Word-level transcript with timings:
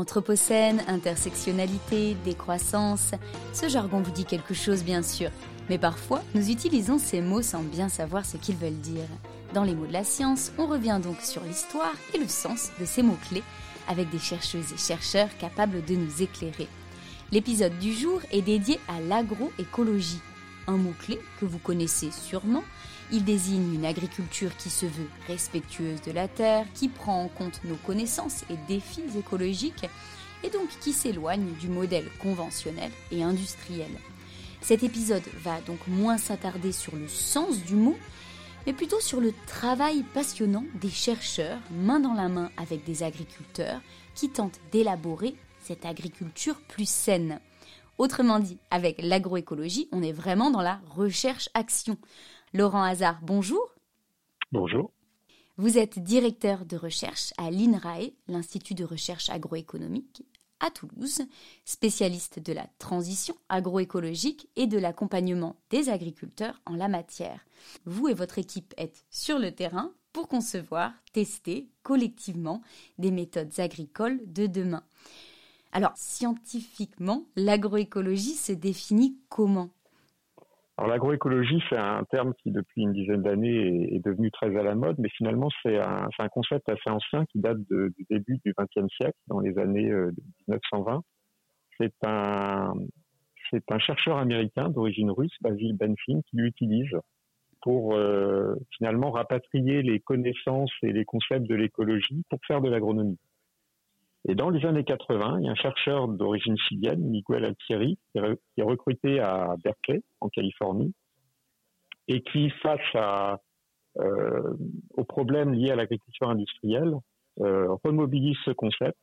Anthropocène, 0.00 0.82
intersectionnalité, 0.88 2.16
décroissance, 2.24 3.10
ce 3.52 3.68
jargon 3.68 4.00
vous 4.00 4.10
dit 4.10 4.24
quelque 4.24 4.54
chose 4.54 4.82
bien 4.82 5.02
sûr, 5.02 5.28
mais 5.68 5.76
parfois 5.76 6.22
nous 6.34 6.48
utilisons 6.50 6.98
ces 6.98 7.20
mots 7.20 7.42
sans 7.42 7.60
bien 7.60 7.90
savoir 7.90 8.24
ce 8.24 8.38
qu'ils 8.38 8.56
veulent 8.56 8.80
dire. 8.80 9.04
Dans 9.52 9.62
les 9.62 9.74
mots 9.74 9.84
de 9.84 9.92
la 9.92 10.04
science, 10.04 10.52
on 10.56 10.66
revient 10.66 10.98
donc 11.02 11.20
sur 11.20 11.42
l'histoire 11.42 11.92
et 12.14 12.18
le 12.18 12.28
sens 12.28 12.70
de 12.80 12.86
ces 12.86 13.02
mots-clés 13.02 13.42
avec 13.88 14.08
des 14.08 14.18
chercheuses 14.18 14.72
et 14.72 14.78
chercheurs 14.78 15.28
capables 15.38 15.84
de 15.84 15.96
nous 15.96 16.22
éclairer. 16.22 16.68
L'épisode 17.30 17.78
du 17.78 17.92
jour 17.92 18.22
est 18.32 18.40
dédié 18.40 18.80
à 18.88 19.02
l'agroécologie, 19.02 20.22
un 20.70 20.76
mot-clé 20.76 21.20
que 21.40 21.44
vous 21.44 21.58
connaissez 21.58 22.10
sûrement. 22.10 22.62
Il 23.12 23.24
désigne 23.24 23.74
une 23.74 23.84
agriculture 23.84 24.56
qui 24.56 24.70
se 24.70 24.86
veut 24.86 25.10
respectueuse 25.26 26.00
de 26.02 26.12
la 26.12 26.28
terre, 26.28 26.66
qui 26.74 26.88
prend 26.88 27.24
en 27.24 27.28
compte 27.28 27.60
nos 27.64 27.74
connaissances 27.74 28.44
et 28.50 28.56
défis 28.68 29.02
écologiques, 29.18 29.86
et 30.44 30.50
donc 30.50 30.68
qui 30.80 30.92
s'éloigne 30.92 31.52
du 31.60 31.68
modèle 31.68 32.08
conventionnel 32.20 32.90
et 33.10 33.22
industriel. 33.22 33.90
Cet 34.60 34.82
épisode 34.82 35.24
va 35.42 35.60
donc 35.62 35.86
moins 35.86 36.18
s'attarder 36.18 36.72
sur 36.72 36.94
le 36.94 37.08
sens 37.08 37.64
du 37.64 37.74
mot, 37.74 37.96
mais 38.66 38.72
plutôt 38.72 39.00
sur 39.00 39.20
le 39.20 39.34
travail 39.46 40.04
passionnant 40.14 40.64
des 40.80 40.90
chercheurs, 40.90 41.58
main 41.72 41.98
dans 41.98 42.14
la 42.14 42.28
main 42.28 42.50
avec 42.56 42.84
des 42.84 43.02
agriculteurs, 43.02 43.80
qui 44.14 44.28
tentent 44.28 44.60
d'élaborer 44.70 45.34
cette 45.62 45.84
agriculture 45.84 46.56
plus 46.68 46.88
saine. 46.88 47.40
Autrement 48.00 48.38
dit, 48.38 48.56
avec 48.70 49.02
l'agroécologie, 49.02 49.86
on 49.92 50.02
est 50.02 50.10
vraiment 50.10 50.50
dans 50.50 50.62
la 50.62 50.80
recherche-action. 50.88 51.98
Laurent 52.54 52.82
Hazard, 52.82 53.18
bonjour. 53.20 53.74
Bonjour. 54.52 54.90
Vous 55.58 55.76
êtes 55.76 55.98
directeur 55.98 56.64
de 56.64 56.78
recherche 56.78 57.34
à 57.36 57.50
l'INRAE, 57.50 58.14
l'Institut 58.26 58.72
de 58.72 58.86
recherche 58.86 59.28
agroéconomique, 59.28 60.22
à 60.60 60.70
Toulouse, 60.70 61.20
spécialiste 61.66 62.38
de 62.38 62.54
la 62.54 62.68
transition 62.78 63.34
agroécologique 63.50 64.48
et 64.56 64.66
de 64.66 64.78
l'accompagnement 64.78 65.56
des 65.68 65.90
agriculteurs 65.90 66.58
en 66.64 66.76
la 66.76 66.88
matière. 66.88 67.44
Vous 67.84 68.08
et 68.08 68.14
votre 68.14 68.38
équipe 68.38 68.72
êtes 68.78 69.04
sur 69.10 69.38
le 69.38 69.52
terrain 69.52 69.92
pour 70.14 70.26
concevoir, 70.26 70.94
tester 71.12 71.68
collectivement 71.82 72.62
des 72.96 73.10
méthodes 73.10 73.60
agricoles 73.60 74.20
de 74.24 74.46
demain. 74.46 74.84
Alors, 75.72 75.92
scientifiquement, 75.96 77.24
l'agroécologie 77.36 78.34
se 78.34 78.52
définit 78.52 79.16
comment? 79.28 79.70
Alors 80.80 80.88
l'agroécologie, 80.88 81.62
c'est 81.68 81.76
un 81.76 82.04
terme 82.04 82.32
qui 82.42 82.50
depuis 82.50 82.80
une 82.80 82.94
dizaine 82.94 83.20
d'années 83.20 83.94
est, 83.94 84.02
devenu 84.02 84.30
très 84.30 84.56
à 84.56 84.62
la 84.62 84.74
mode, 84.74 84.96
mais 84.98 85.10
finalement 85.10 85.50
c'est 85.62 85.78
un, 85.78 86.08
concept 86.30 86.70
assez 86.70 86.88
ancien 86.88 87.26
qui 87.26 87.38
date 87.38 87.58
du 87.68 88.06
début 88.08 88.38
du 88.46 88.54
XXe 88.58 88.90
siècle, 88.96 89.18
dans 89.26 89.40
les 89.40 89.58
années 89.58 89.92
1920. 90.48 90.94
Euh, 90.96 91.00
c'est 91.78 91.92
un, 92.06 93.78
chercheur 93.78 94.16
américain 94.16 94.70
d'origine 94.70 95.10
russe, 95.10 95.36
Basil 95.42 95.76
Benfin, 95.76 96.22
qui 96.30 96.36
l'utilise 96.36 96.96
pour 97.60 97.94
euh, 97.94 98.54
finalement 98.78 99.10
rapatrier 99.10 99.82
les 99.82 100.00
connaissances 100.00 100.72
et 100.82 100.92
les 100.92 101.04
concepts 101.04 101.46
de 101.46 101.56
l'écologie 101.56 102.24
pour 102.30 102.38
faire 102.46 102.62
de 102.62 102.70
l'agronomie. 102.70 103.18
Et 104.28 104.34
dans 104.34 104.50
les 104.50 104.66
années 104.66 104.84
80, 104.84 105.38
il 105.40 105.46
y 105.46 105.48
a 105.48 105.52
un 105.52 105.54
chercheur 105.54 106.08
d'origine 106.08 106.56
chilienne, 106.68 107.00
Miguel 107.00 107.44
Altieri, 107.44 107.98
qui 108.12 108.18
est 108.58 108.62
recruté 108.62 109.18
à 109.20 109.54
Berkeley, 109.64 110.02
en 110.20 110.28
Californie, 110.28 110.92
et 112.06 112.22
qui, 112.22 112.50
face 112.62 112.80
à, 112.94 113.40
euh, 113.98 114.54
aux 114.96 115.04
problèmes 115.04 115.54
liés 115.54 115.70
à 115.70 115.76
l'agriculture 115.76 116.28
industrielle, 116.28 116.94
euh, 117.40 117.74
remobilise 117.84 118.36
ce 118.44 118.50
concept 118.50 118.98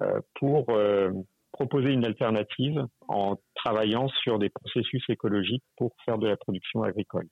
euh, 0.00 0.20
pour 0.36 0.70
euh, 0.70 1.10
proposer 1.52 1.92
une 1.92 2.04
alternative 2.04 2.86
en 3.08 3.36
travaillant 3.54 4.08
sur 4.22 4.38
des 4.38 4.48
processus 4.48 5.02
écologiques 5.08 5.64
pour 5.76 5.94
faire 6.04 6.18
de 6.18 6.28
la 6.28 6.36
production 6.36 6.82
agricole. 6.82 7.26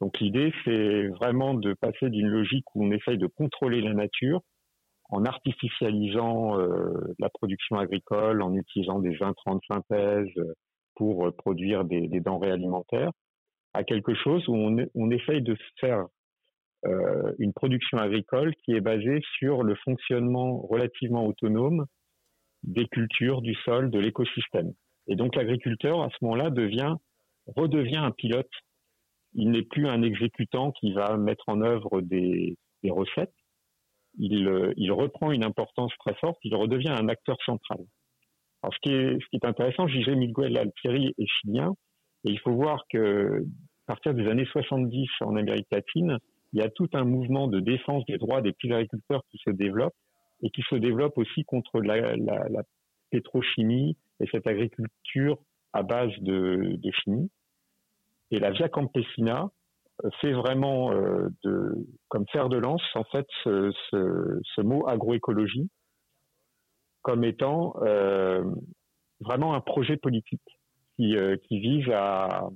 Donc 0.00 0.20
l'idée, 0.20 0.52
c'est 0.64 1.08
vraiment 1.08 1.54
de 1.54 1.72
passer 1.74 2.10
d'une 2.10 2.28
logique 2.28 2.64
où 2.74 2.84
on 2.84 2.92
essaye 2.92 3.18
de 3.18 3.26
contrôler 3.26 3.80
la 3.80 3.94
nature 3.94 4.42
en 5.08 5.24
artificialisant 5.24 6.60
euh, 6.60 7.14
la 7.18 7.30
production 7.30 7.76
agricole, 7.76 8.42
en 8.42 8.54
utilisant 8.54 8.98
des 8.98 9.16
intrants 9.22 9.56
de 9.56 9.60
synthèse 9.66 10.28
euh, 10.36 10.54
pour 10.94 11.26
euh, 11.26 11.30
produire 11.30 11.84
des, 11.84 12.08
des, 12.08 12.20
denrées 12.20 12.50
alimentaires, 12.50 13.10
à 13.72 13.84
quelque 13.84 14.14
chose 14.14 14.46
où 14.48 14.54
on, 14.54 14.76
on 14.94 15.10
essaye 15.10 15.42
de 15.42 15.56
faire 15.80 16.06
euh, 16.86 17.32
une 17.38 17.52
production 17.52 17.98
agricole 17.98 18.54
qui 18.64 18.72
est 18.72 18.80
basée 18.80 19.20
sur 19.38 19.64
le 19.64 19.74
fonctionnement 19.84 20.60
relativement 20.60 21.26
autonome 21.26 21.86
des 22.62 22.86
cultures, 22.86 23.40
du 23.42 23.54
sol, 23.64 23.90
de 23.90 23.98
l'écosystème. 23.98 24.72
Et 25.08 25.16
donc 25.16 25.34
l'agriculteur, 25.34 26.02
à 26.02 26.08
ce 26.10 26.16
moment-là, 26.22 26.50
devient, 26.50 26.94
redevient 27.56 27.96
un 27.96 28.12
pilote. 28.12 28.50
Il 29.34 29.50
n'est 29.50 29.62
plus 29.62 29.88
un 29.88 30.02
exécutant 30.02 30.70
qui 30.72 30.92
va 30.92 31.16
mettre 31.16 31.48
en 31.48 31.62
œuvre 31.62 32.00
des, 32.00 32.56
des 32.84 32.90
recettes, 32.90 33.34
il, 34.18 34.72
il, 34.76 34.92
reprend 34.92 35.32
une 35.32 35.44
importance 35.44 35.92
très 35.98 36.14
forte, 36.14 36.38
il 36.44 36.54
redevient 36.54 36.90
un 36.90 37.08
acteur 37.08 37.36
central. 37.44 37.78
Alors, 38.62 38.74
ce 38.74 38.78
qui 38.82 38.94
est, 38.94 39.14
ce 39.14 39.26
qui 39.30 39.36
est 39.36 39.46
intéressant, 39.46 39.86
J.G. 39.86 40.14
Miguel 40.16 40.56
Altieri 40.58 41.14
est 41.16 41.26
chilien, 41.40 41.74
et 42.24 42.30
il 42.30 42.38
faut 42.40 42.52
voir 42.52 42.84
que, 42.90 43.44
à 43.86 43.94
partir 43.94 44.14
des 44.14 44.26
années 44.28 44.46
70 44.46 45.08
en 45.20 45.36
Amérique 45.36 45.68
latine, 45.70 46.18
il 46.52 46.60
y 46.60 46.62
a 46.62 46.70
tout 46.70 46.88
un 46.94 47.04
mouvement 47.04 47.46
de 47.46 47.60
défense 47.60 48.04
des 48.06 48.18
droits 48.18 48.40
des 48.42 48.52
petits 48.52 48.72
agriculteurs 48.72 49.22
qui 49.30 49.38
se 49.44 49.50
développe, 49.50 49.94
et 50.42 50.50
qui 50.50 50.62
se 50.62 50.76
développe 50.76 51.16
aussi 51.18 51.44
contre 51.44 51.80
la, 51.80 52.16
la, 52.16 52.48
la 52.48 52.62
pétrochimie 53.10 53.96
et 54.20 54.26
cette 54.30 54.46
agriculture 54.46 55.38
à 55.72 55.82
base 55.82 56.12
de, 56.20 56.76
de 56.76 56.90
chimie. 57.02 57.30
Et 58.30 58.38
la 58.38 58.50
Via 58.50 58.68
Campesina, 58.68 59.50
fait 60.20 60.32
vraiment 60.32 60.92
euh, 60.92 61.28
de, 61.44 61.86
comme 62.08 62.26
fer 62.28 62.48
de 62.48 62.56
lance 62.56 62.82
en 62.94 63.04
fait 63.04 63.26
ce, 63.44 64.60
mot 64.60 64.86
agroécologie 64.88 65.68
comme 67.02 67.24
étant 67.24 67.74
euh, 67.82 68.44
vraiment 69.20 69.54
un 69.54 69.60
projet 69.60 69.96
politique 69.96 70.42
qui, 70.96 71.16
euh, 71.16 71.36
qui 71.44 71.60
vise 71.60 71.88
à, 71.90 72.48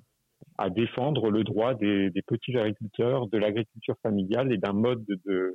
à, 0.59 0.71
défendre 0.71 1.31
le 1.31 1.45
droit 1.45 1.75
des, 1.75 2.11
petits 2.27 2.57
agriculteurs, 2.59 3.29
de 3.29 3.39
l'agriculture 3.39 3.97
familiale 4.03 4.53
et 4.53 4.59
d'un 4.59 4.73
mode 4.73 5.05
de, 5.07 5.55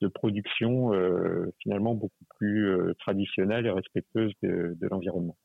de 0.00 0.08
production 0.08 0.92
finalement 1.62 1.94
beaucoup 1.94 2.24
plus 2.38 2.68
euh, 2.68 2.94
traditionnelle 2.98 3.66
et 3.66 3.70
respectueuse 3.70 4.32
de, 4.42 4.76
de 4.80 4.88
l'environnement 4.88 5.36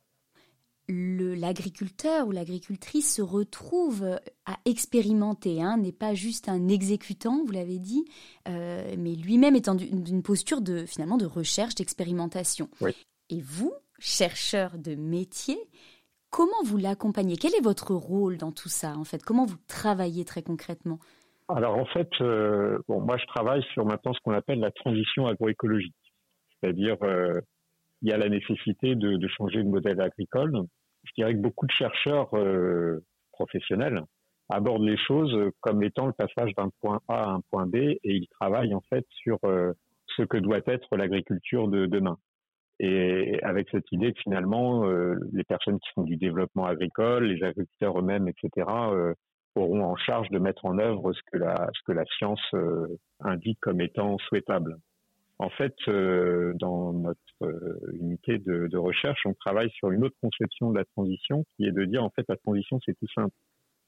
l'agriculteur 0.90 2.28
ou 2.28 2.32
l'agricultrice 2.32 3.16
se 3.16 3.22
retrouve 3.22 4.04
à 4.46 4.58
expérimenter, 4.66 5.62
hein, 5.62 5.78
n'est 5.78 5.92
pas 5.92 6.14
juste 6.14 6.50
un 6.50 6.68
exécutant, 6.68 7.44
vous 7.46 7.52
l'avez 7.52 7.80
dit, 7.80 8.06
euh, 8.48 8.96
mais 8.98 9.16
lui-même 9.16 9.56
est 9.56 9.66
dans 9.66 9.78
une 9.78 10.24
posture 10.24 10.62
de 10.62 10.86
finalement 10.86 11.18
de 11.18 11.26
recherche, 11.26 11.76
d'expérimentation. 11.76 12.70
Et 13.30 13.42
vous, 13.42 13.74
chercheur 14.00 14.78
de 14.78 14.96
métier, 14.96 15.58
comment 16.32 16.64
vous 16.66 16.78
l'accompagnez? 16.78 17.36
Quel 17.36 17.54
est 17.54 17.64
votre 17.64 17.94
rôle 17.94 18.38
dans 18.38 18.52
tout 18.52 18.70
ça 18.70 18.98
en 18.98 19.04
fait? 19.04 19.24
Comment 19.24 19.46
vous 19.46 19.58
travaillez 19.68 20.26
très 20.26 20.42
concrètement? 20.42 21.00
Alors 21.50 21.78
en 21.78 21.86
fait, 21.86 22.10
euh, 22.22 22.80
bon, 22.88 23.02
moi 23.02 23.18
je 23.18 23.26
travaille 23.28 23.64
sur 23.74 23.86
maintenant 23.86 24.14
ce 24.14 24.20
qu'on 24.24 24.34
appelle 24.34 24.60
la 24.60 24.72
transition 24.72 25.28
agroécologique, 25.28 25.96
c'est-à-dire 26.62 26.96
euh, 27.04 27.42
il 28.02 28.10
y 28.10 28.14
a 28.14 28.18
la 28.18 28.30
nécessité 28.30 28.96
de, 28.96 29.18
de, 29.18 29.28
changer 29.28 29.64
de 29.64 29.68
modèle 29.68 30.00
agricole 30.00 30.52
je 31.10 31.22
dirais 31.22 31.34
que 31.34 31.40
beaucoup 31.40 31.66
de 31.66 31.72
chercheurs 31.72 32.30
euh, 32.36 33.04
professionnels 33.32 34.04
abordent 34.50 34.84
les 34.84 34.98
choses 34.98 35.36
comme 35.62 35.84
étant 35.84 36.08
le 36.08 36.14
passage 36.14 36.54
d'un 36.56 36.70
point 36.82 37.02
A 37.08 37.24
à 37.24 37.30
un 37.30 37.42
point 37.52 37.68
B 37.68 37.76
et 37.76 38.00
ils 38.04 38.28
travaillent 38.40 38.74
en 38.74 38.82
fait 38.90 39.06
sur 39.10 39.38
euh, 39.44 39.74
ce 40.18 40.24
que 40.24 40.38
doit 40.38 40.62
être 40.66 40.96
l'agriculture 40.98 41.68
de 41.68 41.86
demain. 41.86 42.18
Et 42.80 43.40
avec 43.44 43.68
cette 43.72 43.92
idée 43.92 44.14
que 44.14 44.22
finalement, 44.22 44.86
euh, 44.86 45.16
les 45.34 45.44
personnes 45.44 45.80
qui 45.80 45.90
font 45.94 46.04
du 46.04 46.16
développement 46.16 46.66
agricole, 46.66 47.26
les 47.26 47.44
agriculteurs 47.44 48.00
eux-mêmes, 48.00 48.30
etc., 48.30 48.68
euh, 48.70 49.14
auront 49.56 49.84
en 49.84 49.98
charge 49.98 50.30
de 50.30 50.40
mettre 50.40 50.66
en 50.66 50.80
œuvre 50.80 51.12
ce 51.12 51.20
que 51.32 51.38
la, 51.38 51.70
ce 51.74 51.82
que 51.86 51.92
la 51.92 52.06
science 52.18 52.42
euh, 52.54 52.88
indique 53.20 53.60
comme 53.60 53.82
étant 53.82 54.18
souhaitable. 54.20 54.78
En 55.40 55.50
fait, 55.50 55.76
euh, 55.88 56.54
dans 56.56 56.92
notre 56.92 57.20
euh, 57.44 57.80
unité 57.94 58.40
de, 58.40 58.68
de, 58.68 58.78
recherche, 58.78 59.22
on 59.26 59.34
travaille 59.34 59.70
sur 59.72 59.90
une 59.92 60.04
autre 60.04 60.18
conception 60.22 60.72
de 60.72 60.78
la 60.78 60.86
transition, 60.86 61.46
qui 61.56 61.66
est 61.66 61.72
de 61.72 61.86
dire 61.86 62.04
en 62.04 62.10
fait 62.10 62.26
la 62.28 62.36
transition 62.36 62.80
c'est 62.86 62.94
tout 63.00 63.08
simple. 63.16 63.34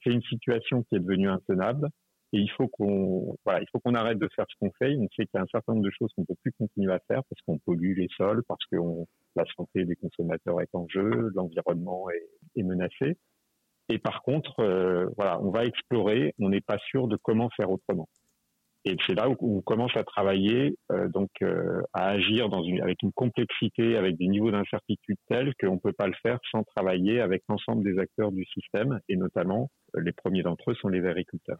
C'est 0.04 0.12
une 0.12 0.22
situation 0.24 0.84
qui 0.84 0.96
est 0.96 1.00
devenue 1.00 1.30
intenable 1.30 1.90
et 2.34 2.40
il 2.40 2.50
faut 2.52 2.70
qu'on 2.70 3.36
voilà, 3.44 3.62
il 3.62 3.68
faut 3.72 3.80
qu'on 3.80 3.96
arrête 3.96 4.18
de 4.18 4.30
faire 4.34 4.46
ce 4.50 4.56
qu'on 4.60 4.72
fait. 4.80 4.96
On 4.96 5.08
sait 5.10 5.26
qu'il 5.26 5.36
y 5.36 5.38
a 5.38 5.42
un 5.42 5.48
certain 5.52 5.74
nombre 5.74 5.86
de 5.86 5.92
choses 5.92 6.10
qu'on 6.16 6.24
peut 6.24 6.36
plus 6.42 6.54
continuer 6.54 6.94
à 6.94 7.00
faire 7.08 7.22
parce 7.26 7.42
qu'on 7.46 7.58
pollue 7.60 7.98
les 7.98 8.08
sols, 8.16 8.44
parce 8.48 8.66
que 8.72 8.78
on, 8.78 9.06
la 9.36 9.44
santé 9.58 9.84
des 9.84 9.96
consommateurs 9.98 10.62
est 10.62 10.74
en 10.74 10.88
jeu, 10.88 11.32
l'environnement 11.36 12.10
est, 12.10 12.60
est, 12.60 12.64
menacé. 12.64 13.18
Et 13.90 14.00
par 14.00 14.22
contre, 14.22 14.62
euh, 14.62 15.08
voilà, 15.18 15.42
on 15.42 15.52
va 15.52 15.66
explorer. 15.66 16.34
On 16.40 16.50
n'est 16.50 16.62
pas 16.62 16.78
sûr 16.78 17.10
de 17.10 17.18
comment 17.18 17.50
faire 17.58 17.70
autrement. 17.70 18.08
Et 18.84 18.98
c'est 19.06 19.14
là 19.14 19.30
où 19.30 19.36
on 19.58 19.62
commence 19.62 19.96
à 19.96 20.04
travailler, 20.04 20.76
euh, 20.92 21.08
donc 21.08 21.30
euh, 21.44 21.84
à 21.94 22.08
agir 22.08 22.50
dans 22.50 22.64
une, 22.64 22.82
avec 22.82 23.04
une 23.04 23.12
complexité, 23.12 23.96
avec 23.96 24.18
des 24.18 24.28
niveaux 24.28 24.50
d'incertitude 24.50 25.18
tels 25.30 25.54
qu'on 25.62 25.76
ne 25.76 25.80
peut 25.80 25.94
pas 25.94 26.08
le 26.08 26.16
faire 26.24 26.40
sans 26.50 26.64
travailler 26.64 27.22
avec 27.22 27.44
l'ensemble 27.48 27.84
des 27.84 28.00
acteurs 28.00 28.32
du 28.32 28.44
système, 28.46 29.00
et 29.08 29.18
notamment 29.18 29.70
euh, 29.96 30.02
les 30.02 30.12
premiers 30.12 30.42
d'entre 30.42 30.72
eux 30.72 30.76
sont 30.82 30.88
les 30.88 31.06
agriculteurs. 31.06 31.60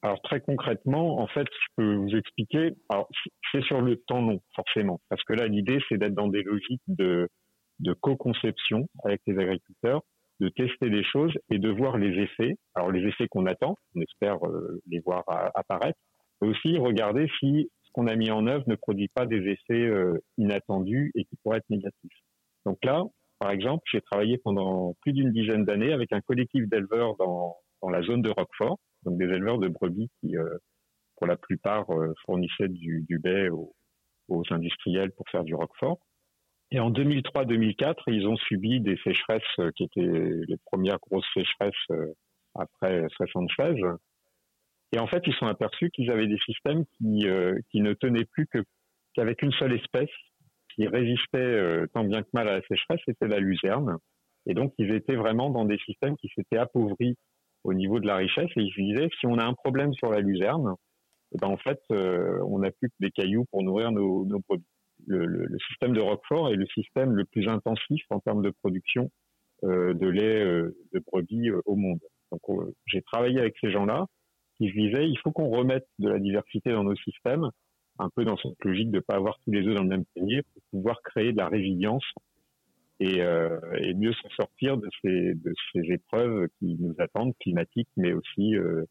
Alors 0.00 0.22
très 0.22 0.40
concrètement, 0.40 1.20
en 1.20 1.26
fait, 1.26 1.46
je 1.50 1.66
peux 1.76 1.94
vous 1.96 2.16
expliquer. 2.16 2.70
C'est 3.52 3.62
sur 3.64 3.82
le 3.82 3.96
temps 4.06 4.22
long, 4.22 4.40
forcément, 4.54 4.98
parce 5.10 5.22
que 5.24 5.34
là 5.34 5.46
l'idée 5.46 5.78
c'est 5.90 5.98
d'être 5.98 6.14
dans 6.14 6.28
des 6.28 6.42
logiques 6.42 6.80
de 6.88 7.28
de 7.80 7.92
co-conception 7.92 8.88
avec 9.04 9.20
les 9.26 9.38
agriculteurs, 9.38 10.02
de 10.40 10.48
tester 10.48 10.90
des 10.90 11.04
choses 11.04 11.32
et 11.50 11.58
de 11.58 11.70
voir 11.70 11.98
les 11.98 12.22
effets. 12.22 12.56
Alors 12.74 12.90
les 12.90 13.06
effets 13.06 13.28
qu'on 13.28 13.46
attend, 13.46 13.76
on 13.94 14.00
espère 14.00 14.44
euh, 14.46 14.80
les 14.86 15.00
voir 15.00 15.24
apparaître, 15.54 15.98
mais 16.40 16.48
aussi 16.48 16.76
regarder 16.78 17.28
si 17.40 17.70
ce 17.82 17.90
qu'on 17.92 18.06
a 18.06 18.16
mis 18.16 18.30
en 18.30 18.46
œuvre 18.46 18.64
ne 18.66 18.76
produit 18.76 19.08
pas 19.08 19.26
des 19.26 19.48
effets 19.48 19.86
euh, 19.86 20.18
inattendus 20.36 21.12
et 21.14 21.24
qui 21.24 21.36
pourraient 21.42 21.58
être 21.58 21.70
négatifs. 21.70 22.18
Donc 22.64 22.78
là, 22.84 23.04
par 23.38 23.50
exemple, 23.50 23.84
j'ai 23.90 24.00
travaillé 24.00 24.38
pendant 24.38 24.94
plus 25.02 25.12
d'une 25.12 25.32
dizaine 25.32 25.64
d'années 25.64 25.92
avec 25.92 26.12
un 26.12 26.20
collectif 26.20 26.66
d'éleveurs 26.68 27.16
dans, 27.16 27.56
dans 27.82 27.90
la 27.90 28.02
zone 28.02 28.22
de 28.22 28.30
Roquefort, 28.30 28.78
donc 29.04 29.18
des 29.18 29.26
éleveurs 29.26 29.58
de 29.58 29.68
brebis 29.68 30.10
qui, 30.20 30.36
euh, 30.36 30.58
pour 31.16 31.26
la 31.26 31.36
plupart, 31.36 31.86
fournissaient 32.24 32.68
du, 32.68 33.06
du 33.08 33.20
aux, 33.50 33.74
aux 34.28 34.42
industriels 34.50 35.12
pour 35.12 35.26
faire 35.30 35.44
du 35.44 35.54
Roquefort. 35.54 35.98
Et 36.72 36.80
en 36.80 36.90
2003-2004, 36.90 37.94
ils 38.08 38.26
ont 38.26 38.36
subi 38.36 38.80
des 38.80 38.96
sécheresses 39.04 39.42
euh, 39.60 39.70
qui 39.76 39.84
étaient 39.84 40.00
les 40.00 40.56
premières 40.64 40.98
grosses 40.98 41.26
sécheresses 41.32 41.74
euh, 41.90 42.12
après 42.54 43.06
76. 43.16 43.76
Et 44.92 44.98
en 44.98 45.06
fait, 45.06 45.22
ils 45.26 45.34
sont 45.34 45.46
aperçus 45.46 45.90
qu'ils 45.90 46.10
avaient 46.10 46.26
des 46.26 46.38
systèmes 46.38 46.84
qui, 46.96 47.28
euh, 47.28 47.58
qui 47.70 47.80
ne 47.80 47.92
tenaient 47.92 48.24
plus 48.24 48.46
que 48.46 48.58
qu'avec 49.14 49.42
une 49.42 49.52
seule 49.52 49.74
espèce 49.74 50.10
qui 50.74 50.86
résistait 50.88 51.86
tant 51.94 52.04
bien 52.04 52.22
que 52.22 52.28
mal 52.34 52.48
à 52.48 52.58
la 52.58 52.62
sécheresse, 52.68 53.00
c'était 53.06 53.28
la 53.28 53.38
luzerne. 53.38 53.96
Et 54.44 54.52
donc, 54.52 54.74
ils 54.76 54.92
étaient 54.92 55.16
vraiment 55.16 55.48
dans 55.48 55.64
des 55.64 55.78
systèmes 55.78 56.18
qui 56.18 56.28
s'étaient 56.34 56.58
appauvris 56.58 57.16
au 57.64 57.72
niveau 57.72 57.98
de 57.98 58.06
la 58.06 58.16
richesse. 58.16 58.50
Et 58.56 58.60
ils 58.60 58.72
se 58.74 58.80
disaient, 58.82 59.08
si 59.18 59.26
on 59.26 59.38
a 59.38 59.44
un 59.44 59.54
problème 59.54 59.94
sur 59.94 60.10
la 60.10 60.20
luzerne, 60.20 60.74
eh 61.34 61.38
ben 61.38 61.48
en 61.48 61.56
fait, 61.56 61.80
on 61.88 62.58
n'a 62.58 62.70
plus 62.72 62.90
que 62.90 62.94
des 63.00 63.10
cailloux 63.10 63.46
pour 63.50 63.62
nourrir 63.62 63.90
nos, 63.90 64.26
nos 64.26 64.40
brebis 64.46 64.66
le, 65.06 65.26
le, 65.26 65.58
système 65.68 65.92
de 65.92 66.00
Roquefort 66.00 66.50
est 66.50 66.56
le 66.56 66.66
système 66.66 67.12
le 67.12 67.24
plus 67.24 67.48
intensif 67.48 68.02
en 68.10 68.20
termes 68.20 68.42
de 68.42 68.50
production 68.50 69.10
euh, 69.64 69.94
de 69.94 70.06
lait 70.06 70.44
euh, 70.44 70.76
de 70.92 71.00
brebis 71.00 71.50
euh, 71.50 71.60
au 71.64 71.76
monde. 71.76 72.00
Donc 72.32 72.42
j'ai 72.86 73.02
travaillé 73.02 73.38
avec 73.38 73.56
ces 73.60 73.70
gens-là 73.70 74.06
qui 74.56 74.68
se 74.68 74.74
disaient 74.74 75.08
il 75.08 75.18
faut 75.22 75.30
qu'on 75.30 75.48
remette 75.48 75.86
de 75.98 76.08
la 76.08 76.18
diversité 76.18 76.72
dans 76.72 76.84
nos 76.84 76.96
systèmes, 76.96 77.48
un 77.98 78.10
peu 78.10 78.24
dans 78.24 78.36
cette 78.36 78.62
logique 78.64 78.90
de 78.90 78.96
ne 78.96 79.00
pas 79.00 79.14
avoir 79.14 79.38
tous 79.44 79.52
les 79.52 79.66
œufs 79.66 79.74
dans 79.74 79.82
le 79.82 79.88
même 79.88 80.04
panier 80.14 80.42
pour 80.42 80.62
pouvoir 80.72 81.00
créer 81.02 81.32
de 81.32 81.36
la 81.38 81.48
résilience 81.48 82.04
et, 83.00 83.20
euh, 83.20 83.58
et 83.78 83.94
mieux 83.94 84.12
s'en 84.14 84.28
sortir 84.30 84.76
de 84.76 84.88
ces, 85.02 85.34
de 85.34 85.52
ces 85.72 85.92
épreuves 85.92 86.48
qui 86.58 86.76
nous 86.78 86.94
attendent, 86.98 87.34
climatiques, 87.40 87.88
mais 87.96 88.12
aussi 88.12 88.56
euh, 88.56 88.84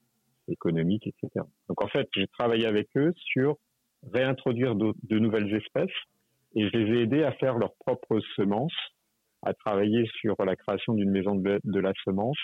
économiques, 0.47 1.07
etc. 1.07 1.45
Donc 1.69 1.83
en 1.83 1.88
fait, 1.88 2.07
j'ai 2.15 2.27
travaillé 2.27 2.65
avec 2.65 2.88
eux 2.95 3.13
sur 3.15 3.57
réintroduire 4.13 4.75
de, 4.75 5.19
nouvelles 5.19 5.54
espèces 5.54 5.90
et 6.56 6.69
je 6.69 6.78
les 6.78 6.94
ai 6.94 7.02
aidés 7.04 7.24
à 7.24 7.31
faire 7.34 7.57
leurs 7.57 7.75
propres 7.80 8.19
semences, 8.36 8.75
à 9.42 9.54
travailler 9.54 10.06
sur 10.19 10.36
la 10.44 10.56
création 10.56 10.94
d'une 10.94 11.12
maison 11.12 11.36
de, 11.36 11.80
la 11.80 11.92
semence. 12.04 12.38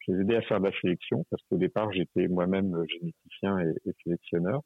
Je 0.00 0.12
les 0.12 0.18
ai 0.18 0.20
aidés 0.22 0.36
à 0.36 0.42
faire 0.42 0.60
de 0.60 0.66
la 0.66 0.80
sélection 0.80 1.24
parce 1.30 1.42
qu'au 1.48 1.56
départ 1.56 1.92
j'étais 1.92 2.28
moi-même 2.28 2.76
généticien 2.88 3.58
et, 3.58 3.92
sélectionneur. 4.04 4.60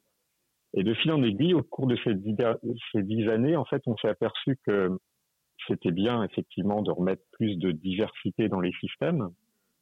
Et 0.75 0.83
de 0.83 0.93
fil 0.95 1.13
en 1.13 1.23
aiguille, 1.23 1.55
au 1.55 1.63
cours 1.63 1.87
de 1.87 1.97
ces 2.05 2.15
dix, 2.15 3.29
années, 3.29 3.57
en 3.57 3.65
fait, 3.65 3.81
on 3.87 3.97
s'est 3.97 4.09
aperçu 4.09 4.59
que 4.67 4.91
c'était 5.67 5.93
bien 5.93 6.23
effectivement 6.25 6.83
de 6.83 6.91
remettre 6.91 7.23
plus 7.33 7.57
de 7.57 7.73
diversité 7.73 8.49
dans 8.49 8.61
les 8.61 8.73
systèmes, 8.73 9.31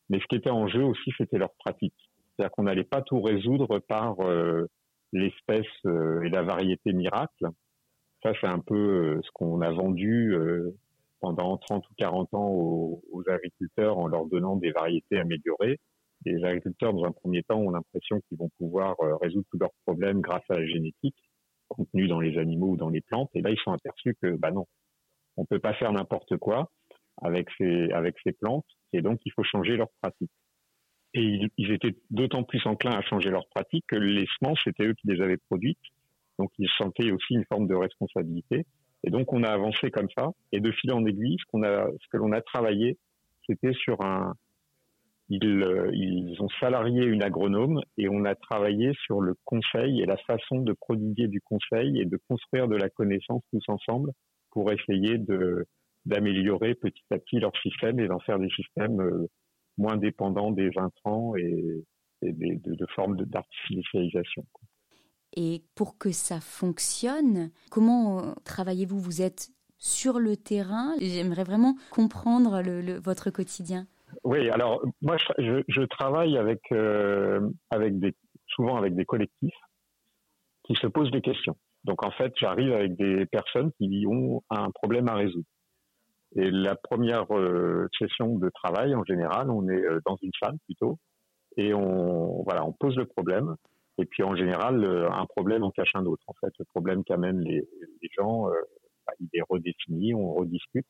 mais 0.09 0.21
ce 0.21 0.27
qui 0.27 0.37
était 0.37 0.51
en 0.51 0.69
jeu 0.69 0.85
aussi, 0.85 1.11
c'était 1.19 1.39
leur 1.39 1.53
pratique. 1.59 1.95
C'est-à-dire 2.37 2.53
qu'on 2.53 2.65
n'allait 2.65 2.85
pas 2.85 3.03
tout 3.03 3.21
résoudre 3.21 3.81
par 3.81 4.21
euh, 4.21 4.67
l'espèce 5.13 5.67
euh, 5.87 6.23
et 6.23 6.29
la 6.29 6.43
variété 6.43 6.93
miracle. 6.93 7.47
Ça, 8.23 8.33
c'est 8.41 8.47
un 8.47 8.61
peu 8.61 8.75
euh, 8.75 9.21
ce 9.23 9.31
qu'on 9.33 9.61
a 9.61 9.71
vendu 9.71 10.35
euh, 10.35 10.77
pendant 11.21 11.57
30 11.59 11.85
ou 11.89 11.95
40 11.97 12.35
ans 12.35 12.51
aux, 12.51 13.03
agriculteurs 13.29 13.99
en 13.99 14.07
leur 14.07 14.27
donnant 14.27 14.57
des 14.57 14.71
variétés 14.71 15.19
améliorées. 15.19 15.81
les 16.25 16.45
agriculteurs, 16.45 16.93
dans 16.93 17.05
un 17.05 17.13
premier 17.13 17.43
temps, 17.43 17.59
ont 17.59 17.71
l'impression 17.71 18.21
qu'ils 18.29 18.39
vont 18.39 18.51
pouvoir 18.59 18.97
résoudre 19.21 19.47
tous 19.51 19.59
leurs 19.59 19.75
problèmes 19.85 20.21
grâce 20.21 20.45
à 20.51 20.55
la 20.55 20.67
génétique 20.67 21.17
contenue 21.69 22.09
dans 22.09 22.21
les 22.21 22.39
animaux 22.39 22.71
ou 22.71 22.77
dans 22.77 22.89
les 22.89 23.01
plantes. 23.01 23.31
Et 23.35 23.43
là, 23.43 23.51
ils 23.51 23.59
sont 23.59 23.73
aperçus 23.73 24.17
que, 24.23 24.37
bah 24.37 24.51
non, 24.51 24.67
on 25.37 25.45
peut 25.45 25.59
pas 25.59 25.75
faire 25.75 25.93
n'importe 25.93 26.37
quoi 26.37 26.71
avec 27.23 27.49
ces, 27.59 27.91
avec 27.93 28.17
ces 28.23 28.33
plantes. 28.33 28.67
Et 28.93 29.03
donc, 29.03 29.21
il 29.25 29.33
faut 29.33 29.45
changer 29.45 29.77
leurs 29.77 29.91
pratiques. 30.01 30.31
Et 31.17 31.49
ils, 31.57 31.73
étaient 31.73 31.97
d'autant 32.11 32.43
plus 32.43 32.61
enclins 32.67 32.93
à 32.93 33.01
changer 33.01 33.31
leurs 33.31 33.49
pratiques 33.49 33.87
que 33.89 33.97
les 33.97 34.27
semences, 34.39 34.59
c'était 34.65 34.85
eux 34.85 34.95
qui 34.95 35.09
les 35.09 35.23
avaient 35.23 35.39
produites. 35.39 35.79
Donc 36.39 36.51
ils 36.59 36.69
sentaient 36.77 37.11
aussi 37.11 37.35
une 37.35 37.45
forme 37.47 37.67
de 37.67 37.75
responsabilité. 37.75 38.67
Et 39.03 39.11
donc 39.11 39.33
on 39.33 39.43
a 39.43 39.49
avancé 39.49 39.91
comme 39.91 40.09
ça. 40.17 40.29
Et 40.53 40.61
de 40.61 40.71
fil 40.73 40.93
en 40.93 41.07
aiguille, 41.07 41.39
ce, 41.41 42.09
que 42.11 42.17
l'on 42.19 42.33
a 42.33 42.43
travaillé, 42.43 42.99
c'était 43.47 43.73
sur 43.73 44.03
un... 44.03 44.35
Ils, 45.29 45.45
euh, 45.45 45.91
ils 45.93 46.37
ont 46.41 46.49
salarié 46.61 47.05
une 47.05 47.23
agronome 47.23 47.81
et 47.99 48.09
on 48.09 48.25
a 48.27 48.37
travaillé 48.37 48.93
sur 49.07 49.21
le 49.21 49.35
conseil 49.45 50.01
et 50.01 50.07
la 50.07 50.19
façon 50.19 50.61
de 50.61 50.73
prodiguer 50.73 51.27
du 51.27 51.41
conseil 51.41 51.99
et 52.01 52.05
de 52.05 52.17
construire 52.29 52.69
de 52.69 52.77
la 52.77 52.91
connaissance 52.91 53.43
tous 53.51 53.65
ensemble 53.67 54.13
pour 54.51 54.71
essayer 54.71 55.19
d'améliorer 56.05 56.75
petit 56.75 57.03
à 57.11 57.19
petit 57.19 57.41
leur 57.41 57.51
système 57.61 57.99
et 57.99 58.07
d'en 58.07 58.21
faire 58.21 58.39
des 58.39 58.51
systèmes 58.51 59.01
euh, 59.01 59.27
moins 59.79 59.97
dépendant 59.97 60.51
des 60.51 60.71
intrants 60.77 61.37
et, 61.37 61.85
et 62.23 62.33
de, 62.33 62.75
de, 62.75 62.87
formes 62.95 63.17
d'artificialisation. 63.17 64.45
Et 65.37 65.63
pour 65.75 65.99
que 65.99 66.13
ça 66.13 66.41
fonctionne, 66.41 67.51
comment 67.71 68.21
euh, 68.21 68.33
travaillez-vous? 68.45 68.99
Vous 68.99 69.23
êtes 69.23 69.51
sur 69.79 70.19
le 70.19 70.37
terrain? 70.37 70.95
J'aimerais 71.01 71.45
vraiment 71.45 71.75
comprendre 71.91 72.63
le, 72.63 72.99
votre 72.99 73.31
quotidien. 73.31 73.87
Oui, 74.25 74.49
alors 74.51 74.83
moi 75.03 75.17
je, 75.39 75.63
je 75.69 75.83
travaille 75.83 76.39
avec, 76.39 76.61
euh, 76.73 77.41
avec 77.71 77.99
des, 77.99 78.15
souvent 78.47 78.77
avec 78.77 78.95
des 78.95 79.05
collectifs 79.05 79.55
qui 80.65 80.75
se 80.75 80.87
posent 80.87 81.11
des 81.11 81.21
questions. 81.21 81.57
Donc 81.85 82.05
en 82.05 82.11
fait, 82.11 82.33
j'arrive 82.37 82.73
avec 82.73 82.97
des 82.97 83.27
personnes 83.27 83.71
qui 83.79 84.05
ont 84.09 84.43
un 84.51 84.71
problème 84.71 85.09
à 85.09 85.15
résoudre. 85.15 85.47
Et 86.37 86.51
la 86.51 86.75
première 86.77 87.35
euh, 87.35 87.89
session 87.99 88.39
de 88.39 88.51
travail, 88.51 88.95
en 88.95 89.05
général, 89.05 89.51
on 89.51 89.69
est 89.69 89.85
euh, 89.85 90.01
dans 90.05 90.17
une 90.23 90.33
salle 90.41 90.57
plutôt, 90.67 90.99
et 91.57 91.73
on 91.73 92.43
voilà, 92.43 92.65
on 92.67 92.73
pose 92.73 92.97
le 92.97 93.07
problème. 93.07 93.57
Et 93.99 94.05
puis 94.05 94.23
en 94.23 94.37
général, 94.37 94.85
un 95.11 95.25
problème 95.25 95.65
en 95.65 95.71
cache 95.71 95.93
un 95.95 96.05
autre. 96.05 96.23
En 96.27 96.35
fait, 96.35 96.53
le 96.59 96.67
problème 96.67 97.03
qu'amènent 97.05 97.41
les, 97.41 97.67
gens, 98.19 98.49
euh, 98.51 98.53
bah, 99.07 99.15
il 99.21 99.29
est 99.33 99.43
redéfini, 99.49 100.15
on 100.15 100.35
rediscute 100.35 100.87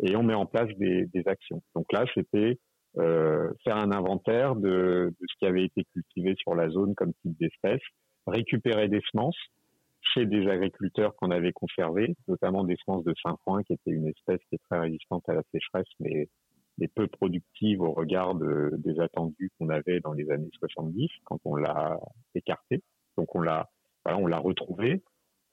et 0.00 0.16
on 0.16 0.24
met 0.24 0.34
en 0.34 0.46
place 0.46 0.68
des, 0.78 1.08
actions. 1.26 1.62
Donc 1.76 1.92
là, 1.92 2.04
c'était 2.14 2.58
euh, 2.98 3.52
faire 3.64 3.76
un 3.76 3.92
inventaire 3.92 4.56
de, 4.56 5.12
de, 5.20 5.26
ce 5.28 5.38
qui 5.38 5.46
avait 5.46 5.64
été 5.64 5.84
cultivé 5.92 6.34
sur 6.38 6.54
la 6.54 6.68
zone 6.68 6.94
comme 6.94 7.12
type 7.22 7.36
d'espèce, 7.38 7.82
récupérer 8.26 8.88
des 8.88 9.02
semences, 9.12 9.38
chez 10.14 10.26
des 10.26 10.48
agriculteurs 10.48 11.14
qu'on 11.16 11.30
avait 11.30 11.52
conservés, 11.52 12.14
notamment 12.26 12.64
des 12.64 12.76
semences 12.84 13.04
de 13.04 13.14
Saint-Foin, 13.22 13.62
qui 13.62 13.72
était 13.74 13.90
une 13.90 14.08
espèce 14.08 14.40
qui 14.48 14.56
est 14.56 14.62
très 14.70 14.80
résistante 14.80 15.28
à 15.28 15.34
la 15.34 15.42
sécheresse, 15.52 15.88
mais, 16.00 16.28
peu 16.94 17.08
productive 17.08 17.80
au 17.80 17.92
regard 17.92 18.36
des 18.36 19.00
attendus 19.00 19.50
qu'on 19.58 19.68
avait 19.68 19.98
dans 19.98 20.12
les 20.12 20.30
années 20.30 20.48
70 20.60 21.08
quand 21.24 21.40
on 21.44 21.56
l'a 21.56 21.98
écarté. 22.36 22.82
Donc 23.16 23.34
on 23.34 23.40
l'a, 23.40 23.68
on 24.06 24.28
l'a 24.28 24.38
retrouvé. 24.38 25.02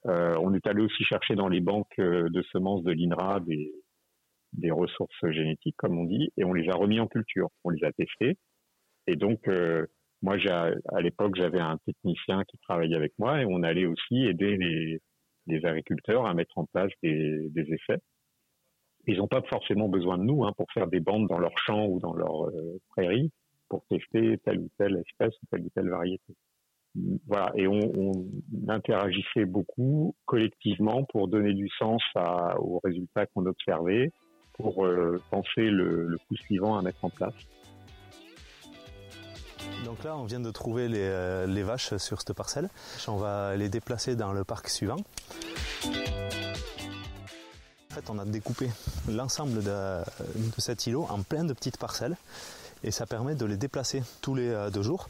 Euh, 0.05 0.37
on 0.39 0.53
est 0.53 0.67
allé 0.67 0.81
aussi 0.81 1.03
chercher 1.03 1.33
dans 1.33 1.47
les 1.47 1.61
banques 1.61 1.97
euh, 1.97 2.29
de 2.29 2.43
semences 2.43 2.83
de 2.83 2.91
l'INRA 2.91 3.39
des, 3.39 3.73
des 4.53 4.71
ressources 4.71 5.29
génétiques, 5.31 5.75
comme 5.77 5.97
on 5.97 6.05
dit, 6.05 6.31
et 6.37 6.43
on 6.43 6.53
les 6.53 6.69
a 6.69 6.75
remis 6.75 6.99
en 6.99 7.07
culture. 7.07 7.49
On 7.63 7.71
les 7.71 7.83
a 7.83 7.91
testés. 7.91 8.37
Et 9.07 9.15
donc, 9.15 9.47
euh, 9.47 9.85
moi, 10.21 10.37
à 10.47 11.01
l'époque, 11.01 11.35
j'avais 11.35 11.59
un 11.59 11.77
technicien 11.85 12.43
qui 12.45 12.57
travaillait 12.59 12.95
avec 12.95 13.13
moi 13.19 13.41
et 13.41 13.45
on 13.45 13.63
allait 13.63 13.85
aussi 13.85 14.25
aider 14.25 14.57
les, 14.57 15.65
agriculteurs 15.65 16.25
à 16.25 16.33
mettre 16.33 16.57
en 16.57 16.65
place 16.65 16.91
des, 17.03 17.49
des 17.49 17.61
essais. 17.61 18.01
Ils 19.07 19.17
n'ont 19.17 19.27
pas 19.27 19.43
forcément 19.43 19.87
besoin 19.87 20.17
de 20.17 20.23
nous 20.23 20.43
hein, 20.43 20.53
pour 20.57 20.65
faire 20.73 20.87
des 20.87 20.99
bandes 20.99 21.27
dans 21.27 21.37
leur 21.37 21.55
champ 21.59 21.85
ou 21.85 21.99
dans 21.99 22.13
leur 22.13 22.47
euh, 22.47 22.79
prairie 22.89 23.31
pour 23.69 23.85
tester 23.85 24.39
telle 24.39 24.59
ou 24.59 24.69
telle 24.79 24.97
espèce 24.97 25.33
ou 25.43 25.45
telle 25.51 25.61
ou 25.61 25.69
telle 25.75 25.89
variété. 25.89 26.33
Voilà, 27.27 27.51
et 27.55 27.67
on, 27.67 27.91
on 27.95 28.13
interagissait 28.67 29.45
beaucoup 29.45 30.15
collectivement 30.25 31.03
pour 31.03 31.27
donner 31.27 31.53
du 31.53 31.69
sens 31.77 32.01
à, 32.15 32.59
aux 32.59 32.79
résultats 32.83 33.25
qu'on 33.27 33.45
observait 33.45 34.11
pour 34.53 34.87
penser 35.29 35.69
le, 35.69 36.07
le 36.07 36.17
coup 36.17 36.35
suivant 36.37 36.77
à 36.77 36.81
mettre 36.81 37.03
en 37.03 37.09
place. 37.09 37.35
Donc 39.85 40.03
là, 40.03 40.17
on 40.17 40.25
vient 40.25 40.39
de 40.39 40.49
trouver 40.49 40.87
les, 40.87 41.63
vaches 41.63 41.95
sur 41.97 42.19
cette 42.19 42.33
parcelle. 42.33 42.69
On 43.07 43.17
va 43.17 43.55
les 43.55 43.69
déplacer 43.69 44.15
dans 44.15 44.33
le 44.33 44.43
parc 44.43 44.67
suivant. 44.67 44.97
En 47.91 47.93
fait, 47.93 48.09
on 48.09 48.17
a 48.17 48.25
découpé 48.25 48.71
l'ensemble 49.07 49.63
de, 49.63 50.01
cet 50.57 50.87
îlot 50.87 51.05
en 51.11 51.21
plein 51.21 51.43
de 51.43 51.53
petites 51.53 51.77
parcelles 51.77 52.17
et 52.83 52.89
ça 52.89 53.05
permet 53.05 53.35
de 53.35 53.45
les 53.45 53.57
déplacer 53.57 54.01
tous 54.21 54.33
les 54.33 54.69
deux 54.73 54.81
jours 54.81 55.07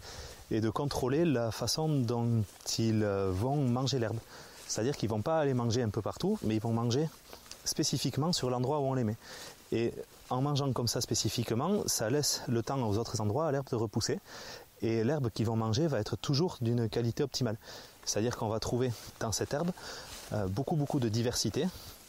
et 0.51 0.60
de 0.60 0.70
contrôler 0.70 1.24
la 1.24 1.51
façon 1.51 1.88
dont 1.88 2.44
ils 2.77 3.05
vont 3.05 3.55
manger 3.55 3.98
l'herbe. 3.98 4.20
C'est-à-dire 4.67 4.98
qu'ils 4.98 5.10
vont 5.10 5.22
pas 5.22 5.39
aller 5.39 5.53
manger 5.53 5.84
un 5.84 5.89
peu 5.89 6.01
partout, 6.01 6.38
mais 6.44 6.55
ils 6.55 6.62
vont 6.62 6.74
manger 6.74 7.08
spécifiquement 7.63 8.34
sur 8.34 8.50
l'endroit 8.50 8.79
où 8.79 8.84
on 8.84 8.94
les 8.94 9.05
met. 9.05 9.15
Et 9.72 9.94
en 10.29 10.41
mangeant 10.41 10.72
comme 10.74 10.88
ça 10.88 11.01
spécifiquement, 11.01 11.84
ça 11.88 12.10
laisse 12.10 12.41
le 12.48 12.63
temps 12.63 12.82
aux 12.88 12.98
autres 12.98 13.22
endroits 13.22 13.48
à 13.48 13.51
l'herbe 13.51 13.67
de 13.70 13.75
repousser. 13.75 14.20
Et 14.85 15.03
l'herbe 15.03 15.31
qu'ils 15.33 15.47
vont 15.47 15.55
manger 15.55 15.87
va 15.87 15.99
être 15.99 16.15
toujours 16.15 16.57
d'une 16.61 16.87
qualité 16.87 17.23
optimale. 17.23 17.57
C'est-à-dire 18.05 18.37
qu'on 18.37 18.49
va 18.49 18.59
trouver 18.59 18.91
dans 19.19 19.31
cette 19.31 19.51
herbe 19.51 19.71
euh, 20.31 20.47
beaucoup 20.47 20.75
beaucoup 20.75 20.99
de 20.99 21.09
diversité, 21.09 21.67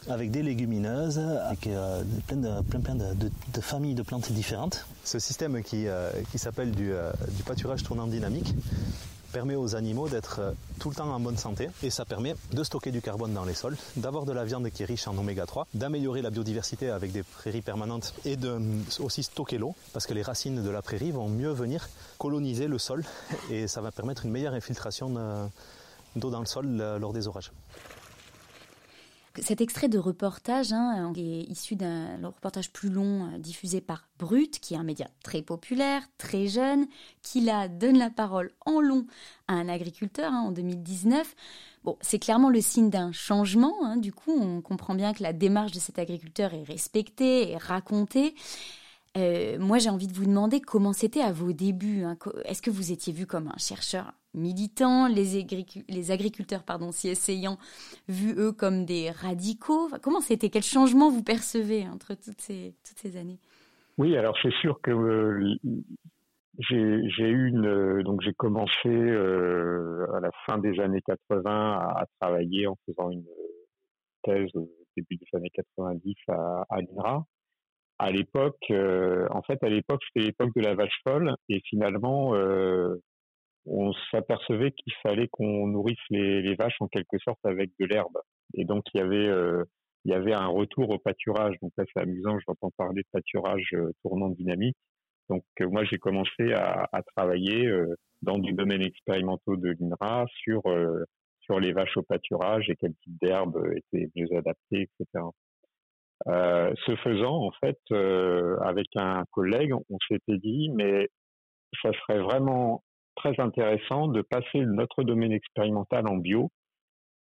avec 0.09 0.29
des 0.29 0.43
légumineuses, 0.43 1.19
avec 1.19 1.65
euh, 1.65 2.03
plein, 2.27 2.37
de, 2.37 2.61
plein, 2.61 2.95
de, 2.95 3.61
familles 3.61 3.95
de 3.95 4.03
plantes 4.03 4.31
différentes. 4.31 4.85
Ce 5.03 5.17
système 5.17 5.63
qui, 5.63 5.87
euh, 5.87 6.11
qui 6.31 6.37
s'appelle 6.37 6.71
du, 6.71 6.91
du, 7.35 7.43
pâturage 7.43 7.83
tournant 7.83 8.05
dynamique 8.05 8.53
permet 9.31 9.55
aux 9.55 9.75
animaux 9.75 10.09
d'être 10.09 10.41
tout 10.79 10.89
le 10.89 10.95
temps 10.95 11.13
en 11.13 11.19
bonne 11.19 11.37
santé 11.37 11.69
et 11.83 11.89
ça 11.89 12.05
permet 12.05 12.35
de 12.51 12.63
stocker 12.63 12.91
du 12.91 13.01
carbone 13.01 13.33
dans 13.33 13.45
les 13.45 13.53
sols, 13.53 13.77
d'avoir 13.95 14.25
de 14.25 14.31
la 14.31 14.45
viande 14.45 14.69
qui 14.69 14.83
est 14.83 14.85
riche 14.85 15.07
en 15.07 15.17
oméga 15.17 15.45
3, 15.45 15.67
d'améliorer 15.73 16.21
la 16.21 16.29
biodiversité 16.29 16.89
avec 16.89 17.11
des 17.11 17.23
prairies 17.23 17.61
permanentes 17.61 18.13
et 18.25 18.35
de 18.35 18.59
aussi 18.99 19.23
stocker 19.23 19.57
l'eau 19.57 19.75
parce 19.93 20.05
que 20.07 20.13
les 20.13 20.21
racines 20.21 20.63
de 20.63 20.69
la 20.69 20.81
prairie 20.81 21.11
vont 21.11 21.27
mieux 21.27 21.51
venir 21.51 21.89
coloniser 22.17 22.67
le 22.67 22.79
sol 22.79 23.03
et 23.49 23.67
ça 23.67 23.81
va 23.81 23.91
permettre 23.91 24.25
une 24.25 24.31
meilleure 24.31 24.53
infiltration 24.53 25.49
d'eau 26.15 26.29
dans 26.29 26.39
le 26.39 26.45
sol 26.45 26.67
lors 26.99 27.13
des 27.13 27.27
orages. 27.27 27.51
Cet 29.39 29.61
extrait 29.61 29.87
de 29.87 29.99
reportage 29.99 30.73
hein, 30.73 31.13
est 31.15 31.49
issu 31.49 31.75
d'un 31.75 32.17
reportage 32.23 32.71
plus 32.71 32.89
long 32.89 33.25
euh, 33.25 33.37
diffusé 33.37 33.81
par 33.81 34.07
Brut, 34.17 34.59
qui 34.59 34.73
est 34.73 34.77
un 34.77 34.83
média 34.83 35.07
très 35.23 35.41
populaire, 35.41 36.03
très 36.17 36.47
jeune, 36.47 36.87
qui 37.21 37.41
là 37.41 37.67
donne 37.67 37.97
la 37.97 38.09
parole 38.09 38.51
en 38.65 38.81
long 38.81 39.05
à 39.47 39.53
un 39.53 39.69
agriculteur 39.69 40.33
hein, 40.33 40.45
en 40.47 40.51
2019. 40.51 41.35
Bon, 41.83 41.97
c'est 42.01 42.19
clairement 42.19 42.49
le 42.49 42.61
signe 42.61 42.89
d'un 42.89 43.11
changement. 43.11 43.75
Hein, 43.83 43.97
du 43.97 44.11
coup, 44.11 44.31
on 44.31 44.61
comprend 44.61 44.95
bien 44.95 45.13
que 45.13 45.23
la 45.23 45.33
démarche 45.33 45.71
de 45.71 45.79
cet 45.79 45.99
agriculteur 45.99 46.53
est 46.53 46.63
respectée 46.63 47.51
et 47.51 47.57
racontée. 47.57 48.33
Euh, 49.17 49.57
moi, 49.59 49.77
j'ai 49.77 49.89
envie 49.89 50.07
de 50.07 50.13
vous 50.13 50.25
demander 50.25 50.61
comment 50.61 50.93
c'était 50.93 51.21
à 51.21 51.31
vos 51.31 51.53
débuts. 51.53 52.05
Est-ce 52.45 52.61
que 52.61 52.71
vous 52.71 52.91
étiez 52.91 53.13
vu 53.13 53.25
comme 53.25 53.47
un 53.47 53.57
chercheur 53.57 54.13
militant, 54.37 55.07
les, 55.07 56.11
agriculteurs 56.11 56.63
pardon, 56.63 56.91
s'y 56.91 57.09
essayant, 57.09 57.57
vus 58.07 58.35
eux 58.37 58.51
comme 58.51 58.85
des 58.85 59.11
radicaux. 59.11 59.89
Comment 60.01 60.21
c'était? 60.21 60.49
Quel 60.49 60.63
changement 60.63 61.09
vous 61.09 61.23
percevez 61.23 61.87
entre 61.87 62.13
toutes 62.13 62.41
ces, 62.41 62.73
toutes 62.87 62.97
ces 62.99 63.17
années? 63.17 63.39
Oui, 63.97 64.15
alors 64.15 64.37
c'est 64.41 64.53
sûr 64.61 64.79
que 64.81 64.91
euh, 64.91 65.55
j'ai 66.59 67.29
une 67.29 68.03
donc 68.03 68.21
j'ai 68.21 68.33
commencé 68.33 68.87
euh, 68.87 70.05
à 70.15 70.19
la 70.19 70.29
fin 70.45 70.57
des 70.59 70.79
années 70.79 71.01
80 71.05 71.41
à, 71.43 72.05
travailler 72.19 72.67
en 72.67 72.77
faisant 72.85 73.09
une 73.09 73.25
thèse 74.23 74.49
au 74.53 74.69
début 74.95 75.15
des 75.15 75.37
années 75.37 75.51
90 75.53 76.15
à, 76.29 76.65
à 76.69 76.81
l'INRA. 76.81 77.25
À 77.99 78.11
l'époque, 78.11 78.63
euh, 78.69 79.27
en 79.31 79.41
fait, 79.41 79.63
à 79.63 79.69
l'époque, 79.69 80.01
c'était 80.07 80.27
l'époque 80.27 80.51
de 80.55 80.61
la 80.61 80.75
vache 80.75 80.99
folle, 81.03 81.35
et 81.49 81.61
finalement, 81.61 82.35
euh, 82.35 83.01
on 83.67 83.93
s'apercevait 84.11 84.71
qu'il 84.71 84.93
fallait 85.03 85.27
qu'on 85.27 85.67
nourrisse 85.67 85.99
les, 86.09 86.41
les, 86.41 86.55
vaches 86.55 86.77
en 86.79 86.87
quelque 86.87 87.17
sorte 87.19 87.39
avec 87.43 87.71
de 87.79 87.85
l'herbe. 87.85 88.17
Et 88.53 88.65
donc, 88.65 88.83
il 88.93 88.99
y 88.99 89.01
avait, 89.01 89.27
euh, 89.27 89.63
il 90.05 90.11
y 90.11 90.15
avait 90.15 90.33
un 90.33 90.47
retour 90.47 90.89
au 90.89 90.99
pâturage. 90.99 91.55
Donc 91.61 91.71
là, 91.77 91.83
c'est 91.93 92.01
amusant, 92.01 92.37
j'entends 92.47 92.71
parler 92.77 93.01
de 93.01 93.07
pâturage 93.11 93.75
tournant 94.03 94.29
dynamique. 94.29 94.77
Donc, 95.29 95.43
moi, 95.59 95.83
j'ai 95.83 95.97
commencé 95.97 96.53
à, 96.53 96.87
travailler 97.15 97.69
dans 98.21 98.37
du 98.37 98.53
domaine 98.53 98.81
expérimental 98.81 99.59
de 99.59 99.75
l'INRA 99.77 100.25
sur 100.43 100.61
sur 101.47 101.59
les 101.59 101.73
vaches 101.73 101.97
au 101.97 102.03
pâturage 102.03 102.69
et 102.69 102.75
quel 102.75 102.93
type 103.03 103.17
d'herbe 103.21 103.61
était 103.75 104.09
mieux 104.15 104.27
adapté, 104.37 104.89
etc. 105.01 105.25
Euh, 106.27 106.73
ce 106.85 106.95
faisant, 106.97 107.45
en 107.45 107.51
fait, 107.61 107.79
euh, 107.91 108.57
avec 108.59 108.87
un 108.95 109.23
collègue, 109.31 109.73
on 109.73 109.97
s'était 110.09 110.37
dit, 110.37 110.69
mais 110.69 111.07
ça 111.81 111.91
serait 111.93 112.19
vraiment 112.19 112.83
très 113.17 113.39
intéressant 113.39 114.07
de 114.07 114.21
passer 114.21 114.59
notre 114.59 115.03
domaine 115.03 115.33
expérimental 115.33 116.07
en 116.07 116.17
bio 116.17 116.49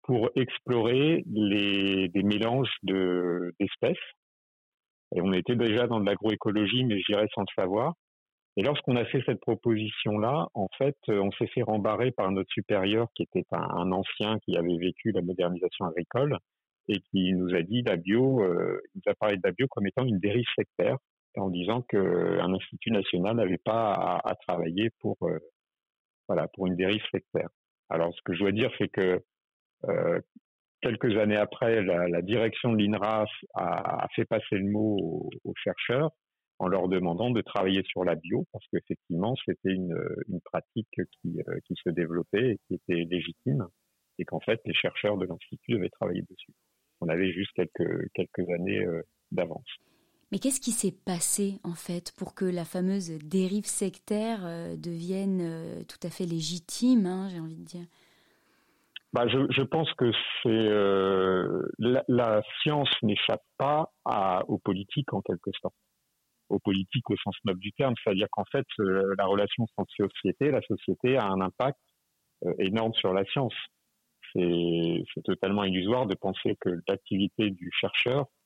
pour 0.03 0.29
explorer 0.35 1.23
des 1.25 2.23
mélanges 2.23 2.71
de, 2.83 3.53
d'espèces. 3.59 3.97
Et 5.15 5.21
on 5.21 5.33
était 5.33 5.55
déjà 5.55 5.87
dans 5.87 5.99
de 5.99 6.05
l'agroécologie, 6.05 6.83
mais 6.83 6.99
j'irais 7.01 7.27
sans 7.33 7.41
le 7.41 7.61
savoir. 7.61 7.93
Et 8.57 8.63
lorsqu'on 8.63 8.95
a 8.95 9.05
fait 9.05 9.21
cette 9.25 9.39
proposition-là, 9.39 10.47
en 10.53 10.67
fait, 10.77 10.97
on 11.07 11.31
s'est 11.31 11.47
fait 11.47 11.61
rembarrer 11.61 12.11
par 12.11 12.31
notre 12.31 12.51
supérieur, 12.51 13.07
qui 13.15 13.23
était 13.23 13.45
un 13.51 13.91
ancien 13.91 14.37
qui 14.39 14.57
avait 14.57 14.77
vécu 14.77 15.11
la 15.11 15.21
modernisation 15.21 15.85
agricole, 15.85 16.37
et 16.89 16.99
qui 17.11 17.33
nous 17.33 17.55
a 17.55 17.61
dit 17.61 17.83
la 17.83 17.95
bio, 17.95 18.41
euh, 18.43 18.81
il 18.93 19.01
nous 19.05 19.11
a 19.11 19.15
parlé 19.15 19.37
de 19.37 19.41
la 19.43 19.51
bio 19.51 19.67
comme 19.69 19.87
étant 19.87 20.05
une 20.05 20.19
dérive 20.19 20.47
sectaire, 20.57 20.97
en 21.37 21.49
disant 21.49 21.83
qu'un 21.83 22.53
institut 22.53 22.91
national 22.91 23.37
n'avait 23.37 23.59
pas 23.59 24.19
à, 24.23 24.35
travailler 24.47 24.89
pour 24.99 25.15
euh, 25.21 25.39
voilà 26.29 26.47
pour 26.47 26.67
une 26.67 26.77
dérive 26.77 27.03
sectaire. 27.11 27.49
Alors 27.89 28.13
ce 28.15 28.21
que 28.23 28.33
je 28.33 28.39
dois 28.39 28.53
dire, 28.53 28.71
c'est 28.77 28.87
que 28.87 29.21
euh, 29.89 30.21
quelques 30.81 31.17
années 31.17 31.35
après, 31.35 31.81
la, 31.83 32.21
direction 32.21 32.71
de 32.71 32.77
l'INRAS 32.77 33.29
a, 33.55 34.07
fait 34.15 34.23
passer 34.23 34.55
le 34.55 34.69
mot 34.71 35.29
aux, 35.43 35.53
chercheurs 35.61 36.11
en 36.59 36.67
leur 36.67 36.87
demandant 36.87 37.31
de 37.31 37.41
travailler 37.41 37.83
sur 37.83 38.05
la 38.05 38.15
bio, 38.15 38.45
parce 38.53 38.65
qu'effectivement, 38.71 39.35
c'était 39.45 39.73
une, 39.73 39.93
pratique 40.45 40.87
qui, 40.93 41.39
qui 41.65 41.73
se 41.83 41.89
développait 41.89 42.51
et 42.51 42.59
qui 42.67 42.75
était 42.75 43.05
légitime, 43.09 43.67
et 44.19 44.25
qu'en 44.25 44.39
fait, 44.39 44.61
les 44.65 44.73
chercheurs 44.73 45.17
de 45.17 45.25
l'Institut 45.25 45.73
devaient 45.73 45.89
travailler 45.89 46.21
dessus 46.29 46.53
on 47.01 47.09
avait 47.09 47.31
juste 47.31 47.51
quelques, 47.53 48.11
quelques 48.13 48.49
années 48.49 48.85
euh, 48.85 49.01
d'avance. 49.31 49.67
Mais 50.31 50.37
qu'est-ce 50.37 50.61
qui 50.61 50.71
s'est 50.71 50.95
passé 51.05 51.59
en 51.63 51.73
fait 51.73 52.13
pour 52.17 52.35
que 52.35 52.45
la 52.45 52.65
fameuse 52.65 53.17
dérive 53.23 53.65
sectaire 53.65 54.41
euh, 54.43 54.75
devienne 54.75 55.39
euh, 55.41 55.83
tout 55.85 55.97
à 56.03 56.09
fait 56.09 56.25
légitime, 56.25 57.05
hein, 57.05 57.29
j'ai 57.29 57.39
envie 57.39 57.57
de 57.57 57.65
dire? 57.65 57.85
Bah, 59.11 59.27
je, 59.27 59.63
pense 59.63 59.91
que 59.93 60.11
c'est 60.43 62.05
la, 62.07 62.43
science 62.61 62.89
n'échappe 63.01 63.41
pas 63.57 63.91
aux 64.47 64.59
politiques 64.59 65.11
en 65.13 65.21
quelque 65.21 65.49
sorte, 65.59 65.73
aux 66.49 66.59
politiques 66.59 67.09
au 67.09 67.17
sens 67.17 67.35
noble 67.43 67.59
du 67.59 67.71
terme, 67.71 67.95
c'est-à-dire 68.03 68.27
qu'en 68.29 68.45
fait 68.51 68.67
la 68.77 69.25
relation 69.25 69.65
société, 69.97 70.51
la 70.51 70.61
société 70.61 71.17
a 71.17 71.25
un 71.25 71.41
impact 71.41 71.79
énorme 72.59 72.93
sur 72.93 73.11
la 73.11 73.25
science. 73.25 73.55
C'est 74.33 75.23
totalement 75.23 75.63
illusoire 75.63 76.05
de 76.05 76.13
penser 76.13 76.55
que 76.61 76.69
l'activité 76.87 77.49
du 77.49 77.71
chercheur 77.71 78.27
euh, 78.27 78.38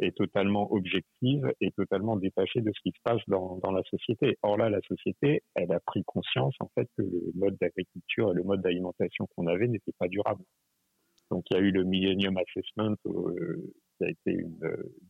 est 0.00 0.16
totalement 0.16 0.70
objective 0.72 1.50
et 1.60 1.70
totalement 1.72 2.16
détachée 2.16 2.60
de 2.60 2.70
ce 2.74 2.80
qui 2.82 2.90
se 2.90 3.00
passe 3.02 3.22
dans, 3.26 3.58
dans 3.62 3.72
la 3.72 3.82
société. 3.84 4.36
Or 4.42 4.58
là, 4.58 4.68
la 4.68 4.80
société, 4.82 5.42
elle 5.54 5.72
a 5.72 5.80
pris 5.80 6.04
conscience 6.04 6.54
en 6.60 6.68
fait 6.74 6.88
que 6.96 7.02
le 7.02 7.32
mode 7.34 7.56
d'agriculture 7.60 8.32
et 8.32 8.34
le 8.34 8.42
mode 8.42 8.60
d'alimentation 8.60 9.26
qu'on 9.34 9.46
avait 9.46 9.68
n'était 9.68 9.92
pas 9.98 10.08
durable. 10.08 10.44
Donc 11.32 11.44
il 11.50 11.56
y 11.56 11.60
a 11.60 11.62
eu 11.62 11.70
le 11.70 11.84
Millennium 11.84 12.36
Assessment 12.36 12.96
euh, 13.06 13.72
qui 13.96 14.04
a 14.04 14.10
été 14.10 14.32
une, 14.32 14.60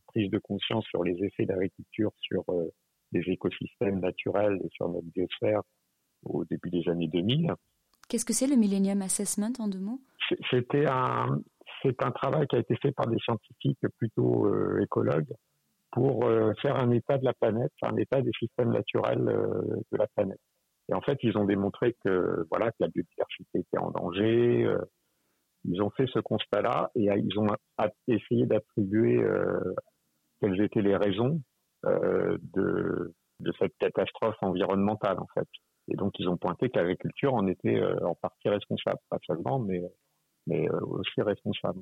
prise 0.07 0.31
de 0.31 0.38
conscience 0.38 0.85
sur 0.87 1.02
les 1.02 1.16
effets 1.25 1.47
d'agriculture 1.47 2.12
sur 2.21 2.45
euh, 2.50 2.69
les 3.11 3.23
écosystèmes 3.26 3.99
naturels 3.99 4.61
et 4.64 4.69
sur 4.71 4.88
notre 4.88 5.07
biosphère 5.09 5.62
au 6.25 6.45
début 6.45 6.71
des 6.71 6.88
années 6.88 7.09
2000. 7.09 7.52
Qu'est-ce 8.09 8.25
que 8.25 8.33
c'est 8.33 8.47
le 8.47 8.54
Millennium 8.57 9.02
Assessment 9.02 9.52
en 9.59 9.66
deux 9.66 9.81
mots? 9.81 10.00
C'était 10.50 10.87
un, 10.87 11.40
c'est 11.82 12.02
un 12.02 12.10
travail 12.10 12.46
qui 12.46 12.56
a 12.56 12.60
été 12.60 12.76
fait 12.76 12.92
par 12.92 13.06
des 13.06 13.18
scientifiques 13.18 13.86
plutôt 13.98 14.46
euh, 14.46 14.80
écologues 14.82 15.32
pour 15.90 16.24
euh, 16.24 16.52
faire 16.62 16.76
un 16.76 16.90
état 16.90 17.18
de 17.18 17.24
la 17.24 17.34
planète, 17.34 17.72
un 17.82 17.96
état 17.96 18.22
des 18.22 18.32
systèmes 18.38 18.72
naturels 18.72 19.28
euh, 19.28 19.80
de 19.90 19.98
la 19.98 20.06
planète. 20.14 20.40
Et 20.88 20.94
en 20.94 21.00
fait, 21.00 21.18
ils 21.22 21.36
ont 21.36 21.44
démontré 21.44 21.94
que 22.04 22.46
voilà 22.50 22.70
que 22.70 22.76
la 22.80 22.88
biodiversité 22.88 23.60
était 23.60 23.78
en 23.78 23.90
danger. 23.90 24.68
ils 25.64 25.80
ont 25.80 25.90
fait 25.90 26.06
ce 26.12 26.18
constat-là 26.18 26.90
et 26.96 27.04
ils 27.04 27.38
ont 27.38 27.46
essayé 28.08 28.46
d'attribuer 28.46 29.24
quelles 30.40 30.60
étaient 30.60 30.82
les 30.82 30.96
raisons 30.96 31.40
de, 31.84 33.14
de 33.38 33.52
cette 33.60 33.76
catastrophe 33.78 34.36
environnementale 34.42 35.20
en 35.20 35.28
fait. 35.34 35.46
Et 35.88 35.94
donc, 35.94 36.12
ils 36.18 36.28
ont 36.28 36.36
pointé 36.36 36.68
que 36.68 36.78
l'agriculture 36.78 37.32
en 37.32 37.46
était 37.46 37.80
en 38.02 38.16
partie 38.16 38.48
responsable, 38.48 38.98
pas 39.08 39.18
seulement, 39.24 39.60
mais, 39.60 39.82
mais 40.46 40.68
euh, 40.68 40.80
aussi 40.87 41.22
responsable. 41.22 41.80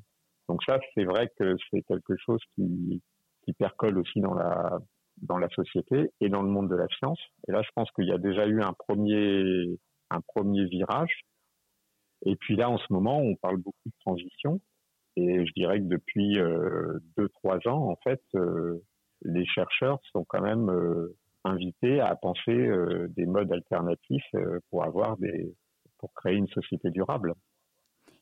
Donc 0.49 0.62
ça, 0.64 0.79
c'est 0.95 1.05
vrai 1.05 1.31
que 1.38 1.57
c'est 1.71 1.83
quelque 1.83 2.17
chose 2.17 2.40
qui, 2.55 3.02
qui 3.45 3.52
percole 3.52 3.99
aussi 3.99 4.21
dans 4.21 4.35
la 4.35 4.79
dans 5.23 5.37
la 5.37 5.50
société 5.50 6.11
et 6.21 6.31
dans 6.31 6.43
le 6.43 6.49
monde 6.49 6.71
de 6.71 6.76
la 6.76 6.88
science. 6.99 7.21
Et 7.47 7.52
là, 7.52 7.61
je 7.62 7.69
pense 7.75 7.90
qu'il 7.93 8.07
y 8.07 8.12
a 8.12 8.19
déjà 8.19 8.47
eu 8.47 8.62
un 8.62 8.73
premier 8.73 9.79
un 10.11 10.21
premier 10.21 10.64
virage. 10.67 11.23
Et 12.25 12.37
puis 12.37 12.57
là, 12.57 12.69
en 12.69 12.79
ce 12.79 12.93
moment, 12.93 13.19
on 13.19 13.35
parle 13.37 13.59
beaucoup 13.59 13.88
de 13.88 13.95
transition. 14.00 14.61
Et 15.17 15.47
je 15.47 15.52
dirais 15.55 15.79
que 15.79 15.87
depuis 15.87 16.38
euh, 16.38 16.99
deux 17.17 17.29
trois 17.29 17.59
ans, 17.67 17.90
en 17.90 17.97
fait, 17.97 18.23
euh, 18.35 18.83
les 19.23 19.45
chercheurs 19.47 19.99
sont 20.12 20.25
quand 20.25 20.43
même 20.43 20.71
euh, 20.71 21.17
invités 21.45 22.00
à 22.00 22.14
penser 22.17 22.52
euh, 22.52 23.09
des 23.09 23.26
modes 23.26 23.52
alternatifs 23.52 24.35
pour 24.71 24.85
avoir 24.85 25.17
des 25.19 25.55
pour 25.99 26.12
créer 26.14 26.37
une 26.37 26.49
société 26.49 26.90
durable. 26.90 27.35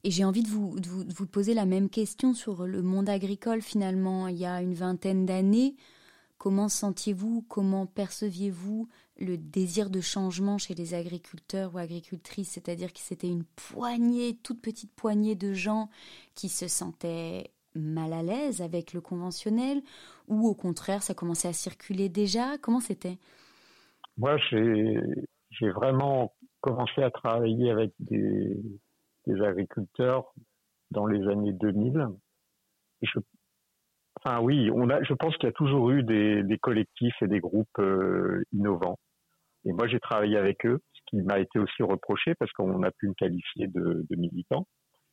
Et 0.04 0.10
j'ai 0.10 0.24
envie 0.24 0.42
de 0.42 0.48
vous, 0.48 0.78
de 0.78 0.88
vous, 0.88 1.26
poser 1.26 1.54
la 1.54 1.66
même 1.66 1.90
question 1.90 2.32
sur 2.32 2.66
le 2.66 2.82
monde 2.82 3.08
agricole 3.08 3.62
finalement. 3.62 4.28
Il 4.28 4.38
y 4.38 4.46
a 4.46 4.62
une 4.62 4.74
vingtaine 4.74 5.26
d'années, 5.26 5.74
comment 6.38 6.68
sentiez-vous, 6.68 7.44
comment 7.48 7.86
perceviez-vous 7.86 8.88
le 9.18 9.36
désir 9.36 9.90
de 9.90 10.00
changement 10.00 10.56
chez 10.56 10.74
les 10.74 10.94
agriculteurs 10.94 11.74
ou 11.74 11.78
agricultrices? 11.78 12.50
C'est-à-dire 12.50 12.92
que 12.92 13.00
c'était 13.00 13.28
une 13.28 13.44
poignée, 13.44 14.38
toute 14.42 14.62
petite 14.62 14.92
poignée 14.94 15.34
de 15.34 15.52
gens 15.52 15.90
qui 16.36 16.48
se 16.48 16.68
sentaient 16.68 17.50
mal 17.74 18.12
à 18.12 18.22
l'aise 18.22 18.62
avec 18.62 18.92
le 18.92 19.00
conventionnel 19.00 19.82
ou 20.26 20.48
au 20.48 20.54
contraire 20.54 21.02
ça 21.02 21.14
commençait 21.14 21.48
à 21.48 21.52
circuler 21.52 22.08
déjà? 22.08 22.56
Comment 22.58 22.80
c'était? 22.80 23.18
Moi 24.16 24.36
j'ai 24.48 25.70
vraiment 25.70 26.32
commencé 26.60 27.02
à 27.02 27.10
travailler 27.10 27.70
avec 27.70 27.92
des, 27.98 28.56
des 29.28 29.42
agriculteurs 29.42 30.32
dans 30.90 31.06
les 31.06 31.28
années 31.28 31.52
2000. 31.52 32.08
Je, 33.02 33.20
enfin 34.18 34.40
oui, 34.40 34.70
on 34.72 34.88
a, 34.90 35.02
je 35.02 35.14
pense 35.14 35.36
qu'il 35.36 35.46
y 35.46 35.50
a 35.50 35.52
toujours 35.52 35.90
eu 35.90 36.02
des, 36.02 36.58
collectifs 36.60 37.14
et 37.22 37.28
des 37.28 37.40
groupes 37.40 37.78
euh, 37.78 38.42
innovants. 38.52 38.98
Et 39.64 39.72
moi, 39.72 39.86
j'ai 39.86 40.00
travaillé 40.00 40.36
avec 40.36 40.64
eux, 40.66 40.80
ce 40.92 41.00
qui 41.06 41.22
m'a 41.22 41.38
été 41.38 41.58
aussi 41.58 41.82
reproché 41.82 42.34
parce 42.36 42.52
qu'on 42.52 42.82
a 42.82 42.90
pu 42.90 43.08
me 43.08 43.14
qualifier 43.14 43.66
de, 43.68 44.06
militants. 44.10 44.66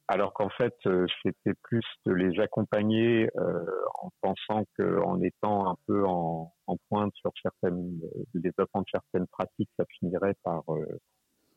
Alors 0.08 0.34
qu'en 0.34 0.50
fait, 0.50 0.76
euh, 0.86 1.08
c'était 1.24 1.56
plus 1.64 1.84
de 2.06 2.14
les 2.14 2.40
accompagner 2.40 3.28
euh, 3.38 3.66
en 3.96 4.12
pensant 4.22 4.64
qu'en 4.78 5.20
étant 5.20 5.72
un 5.72 5.76
peu 5.88 6.06
en, 6.06 6.54
en, 6.68 6.78
pointe 6.90 7.12
sur 7.16 7.32
certaines, 7.42 8.00
le 8.34 8.40
développement 8.40 8.82
de 8.82 8.88
certaines 8.92 9.26
pratiques, 9.28 9.70
ça 9.78 9.86
finirait 10.00 10.36
par 10.44 10.64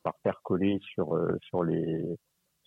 par 0.02 0.14
percoler 0.22 0.78
sur 0.94 1.14
sur 1.42 1.62
les 1.62 2.16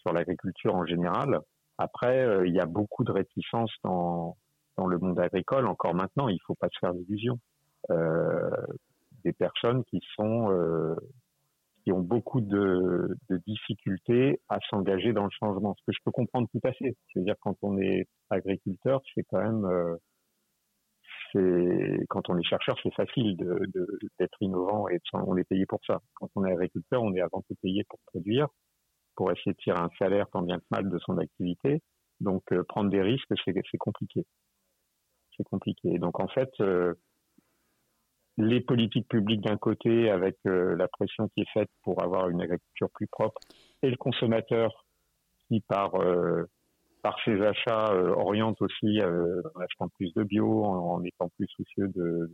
sur 0.01 0.13
l'agriculture 0.13 0.75
en 0.75 0.85
général. 0.85 1.39
Après, 1.77 2.19
euh, 2.19 2.47
il 2.47 2.53
y 2.53 2.59
a 2.59 2.65
beaucoup 2.65 3.03
de 3.03 3.11
réticences 3.11 3.73
dans, 3.83 4.37
dans 4.77 4.87
le 4.87 4.97
monde 4.99 5.19
agricole 5.19 5.67
encore 5.67 5.95
maintenant. 5.95 6.27
Il 6.27 6.35
ne 6.35 6.45
faut 6.45 6.55
pas 6.55 6.67
se 6.71 6.79
faire 6.79 6.93
d'illusions. 6.93 7.39
Euh, 7.89 8.49
des 9.23 9.33
personnes 9.33 9.83
qui 9.85 9.99
sont 10.15 10.51
euh, 10.51 10.95
qui 11.83 11.91
ont 11.91 11.99
beaucoup 11.99 12.41
de, 12.41 13.17
de 13.29 13.37
difficultés 13.47 14.39
à 14.49 14.59
s'engager 14.69 15.13
dans 15.13 15.23
le 15.23 15.31
changement. 15.31 15.75
Ce 15.79 15.83
que 15.87 15.91
je 15.91 15.99
peux 16.05 16.11
comprendre 16.11 16.47
tout 16.51 16.59
à 16.63 16.71
fait. 16.73 16.95
C'est-à-dire 17.11 17.35
quand 17.39 17.55
on 17.63 17.79
est 17.79 18.07
agriculteur, 18.29 19.01
c'est 19.15 19.23
quand 19.23 19.41
même 19.41 19.97
c'est 21.33 22.05
quand 22.09 22.29
on 22.29 22.37
est 22.37 22.43
chercheur, 22.43 22.75
c'est 22.83 22.93
facile 22.93 23.35
d'être 24.19 24.37
innovant 24.41 24.87
et 24.89 24.99
on 25.13 25.37
est 25.37 25.43
payé 25.43 25.65
pour 25.65 25.79
ça. 25.85 26.01
Quand 26.15 26.29
on 26.35 26.45
est 26.45 26.51
agriculteur, 26.51 27.01
on 27.01 27.13
est 27.15 27.21
avant 27.21 27.41
tout 27.47 27.55
payé 27.61 27.83
pour 27.89 27.99
produire 28.07 28.47
pour 29.15 29.31
essayer 29.31 29.53
de 29.53 29.57
tirer 29.57 29.79
un 29.79 29.89
salaire 29.99 30.27
tant 30.31 30.41
bien 30.41 30.57
que 30.57 30.65
mal 30.71 30.89
de 30.89 30.99
son 30.99 31.17
activité. 31.17 31.81
Donc 32.21 32.43
euh, 32.51 32.63
prendre 32.63 32.89
des 32.89 33.01
risques, 33.01 33.33
c'est 33.43 33.77
compliqué. 33.77 34.25
C'est 35.35 35.43
compliqué. 35.43 35.97
Donc 35.97 36.19
en 36.19 36.27
fait, 36.27 36.49
euh, 36.59 36.93
les 38.37 38.61
politiques 38.61 39.07
publiques 39.07 39.41
d'un 39.41 39.57
côté, 39.57 40.09
avec 40.09 40.37
euh, 40.45 40.75
la 40.75 40.87
pression 40.87 41.27
qui 41.29 41.41
est 41.41 41.51
faite 41.53 41.69
pour 41.83 42.01
avoir 42.03 42.29
une 42.29 42.41
agriculture 42.41 42.89
plus 42.93 43.07
propre, 43.07 43.39
et 43.81 43.89
le 43.89 43.97
consommateur 43.97 44.85
qui 45.47 45.61
par 45.61 45.91
ses 47.25 47.41
achats 47.41 47.93
oriente 47.93 48.61
aussi 48.61 49.01
en 49.01 49.59
achetant 49.59 49.89
plus 49.89 50.13
de 50.13 50.23
bio, 50.23 50.63
en, 50.63 51.03
étant 51.03 51.29
plus 51.35 51.47
soucieux 51.47 51.89
de 51.89 52.29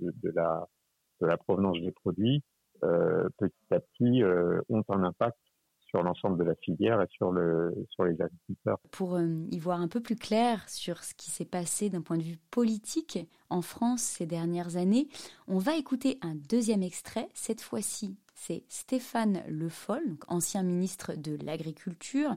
la 1.22 1.38
provenance 1.38 1.80
des 1.80 1.92
produits, 1.92 2.44
petit 2.82 3.74
à 3.74 3.80
petit 3.80 4.24
ont 4.70 4.84
un 4.90 5.04
impact 5.04 5.40
sur 5.90 6.04
l'ensemble 6.04 6.38
de 6.38 6.44
la 6.44 6.56
filière 6.56 7.02
et 7.02 7.08
sur, 7.10 7.32
le, 7.32 7.74
sur 7.90 8.04
les 8.04 8.22
agriculteurs. 8.22 8.80
Pour 8.92 9.16
euh, 9.16 9.28
y 9.52 9.60
voir 9.60 9.82
un 9.82 9.88
peu 9.88 10.02
plus 10.02 10.16
clair 10.16 10.68
sur 10.68 11.04
ce 11.04 11.14
qui 11.14 11.32
s'est 11.32 11.46
passé 11.46 11.90
d'un 11.90 12.02
point 12.02 12.18
de 12.18 12.24
vue 12.24 12.40
politique 12.52 13.20
en 13.50 13.62
France 13.62 14.02
ces 14.02 14.26
dernières 14.26 14.76
années, 14.78 15.08
on 15.48 15.58
va 15.58 15.78
écouter 15.78 16.20
un 16.22 16.36
deuxième 16.36 16.84
extrait. 16.84 17.30
Cette 17.34 17.62
fois-ci, 17.62 18.18
c'est 18.36 18.64
Stéphane 18.70 19.44
Le 19.48 19.68
Foll, 19.68 20.18
ancien 20.28 20.62
ministre 20.62 21.16
de 21.16 21.38
l'Agriculture, 21.44 22.36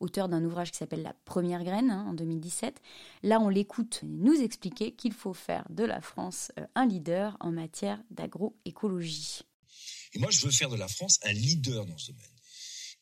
auteur 0.00 0.28
d'un 0.28 0.44
ouvrage 0.44 0.70
qui 0.70 0.78
s'appelle 0.78 1.02
La 1.02 1.14
Première 1.24 1.62
Graine 1.62 1.90
hein, 1.90 2.06
en 2.08 2.14
2017. 2.14 2.80
Là, 3.22 3.38
on 3.38 3.48
l'écoute 3.48 4.00
nous 4.04 4.34
expliquer 4.34 4.92
qu'il 4.92 5.12
faut 5.12 5.34
faire 5.34 5.66
de 5.68 5.84
la 5.84 6.00
France 6.00 6.52
euh, 6.58 6.66
un 6.74 6.86
leader 6.86 7.36
en 7.40 7.52
matière 7.52 8.02
d'agroécologie. 8.10 9.42
Et 10.14 10.18
moi, 10.18 10.30
je 10.30 10.44
veux 10.44 10.50
faire 10.50 10.70
de 10.70 10.76
la 10.76 10.88
France 10.88 11.18
un 11.24 11.32
leader 11.32 11.84
dans 11.86 11.98
ce 11.98 12.12
domaine. 12.12 12.31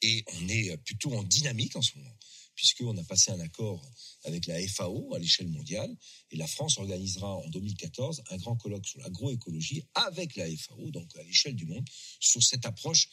Et 0.03 0.25
on 0.27 0.49
est 0.49 0.77
plutôt 0.79 1.13
en 1.15 1.23
dynamique 1.23 1.77
en 1.77 1.83
ce 1.83 1.97
moment, 1.97 2.17
puisqu'on 2.55 2.97
a 2.97 3.05
passé 3.05 3.31
un 3.31 3.41
accord 3.41 3.83
avec 4.25 4.47
la 4.47 4.67
FAO 4.69 5.15
à 5.15 5.19
l'échelle 5.19 5.49
mondiale, 5.49 5.95
et 6.31 6.37
la 6.37 6.47
France 6.47 6.79
organisera 6.79 7.37
en 7.37 7.49
2014 7.49 8.23
un 8.31 8.37
grand 8.37 8.57
colloque 8.57 8.87
sur 8.87 9.01
l'agroécologie 9.01 9.85
avec 9.95 10.37
la 10.37 10.47
FAO, 10.57 10.91
donc 10.91 11.15
à 11.17 11.23
l'échelle 11.23 11.55
du 11.55 11.67
monde, 11.67 11.87
sur 12.19 12.43
cette 12.43 12.65
approche. 12.65 13.09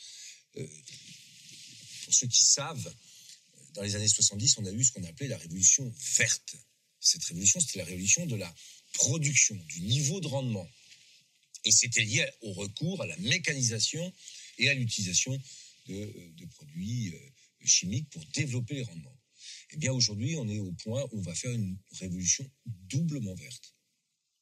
Euh, 0.58 0.68
pour 2.06 2.14
ceux 2.14 2.28
qui 2.28 2.44
savent, 2.44 2.94
dans 3.74 3.82
les 3.84 3.96
années 3.96 4.08
70, 4.08 4.58
on 4.58 4.66
a 4.66 4.72
eu 4.72 4.84
ce 4.84 4.92
qu'on 4.92 5.04
appelait 5.04 5.28
la 5.28 5.38
révolution 5.38 5.94
verte. 6.18 6.56
Cette 7.00 7.24
révolution, 7.26 7.60
c'était 7.60 7.80
la 7.80 7.86
révolution 7.86 8.26
de 8.26 8.36
la 8.36 8.54
production, 8.94 9.56
du 9.68 9.82
niveau 9.82 10.20
de 10.20 10.28
rendement. 10.28 10.68
Et 11.64 11.72
c'était 11.72 12.02
lié 12.02 12.28
au 12.42 12.54
recours 12.54 13.02
à 13.02 13.06
la 13.06 13.18
mécanisation 13.18 14.14
et 14.58 14.70
à 14.70 14.74
l'utilisation 14.74 15.40
de, 15.88 16.46
produits 16.46 17.14
euh, 17.14 17.20
chimiques 17.66 18.10
pour 18.10 18.24
développer 18.34 18.76
les 18.76 18.84
rendements. 18.84 19.16
Eh 19.72 19.78
bien, 19.78 19.92
aujourd'hui, 19.92 20.36
on 20.36 20.48
est 20.48 20.60
au 20.60 20.72
point 20.72 21.04
où 21.12 21.20
on 21.20 21.22
va 21.22 21.36
faire 21.36 21.52
une 21.52 21.78
révolution 22.00 22.50
doublement 22.66 23.36
verte. 23.36 23.74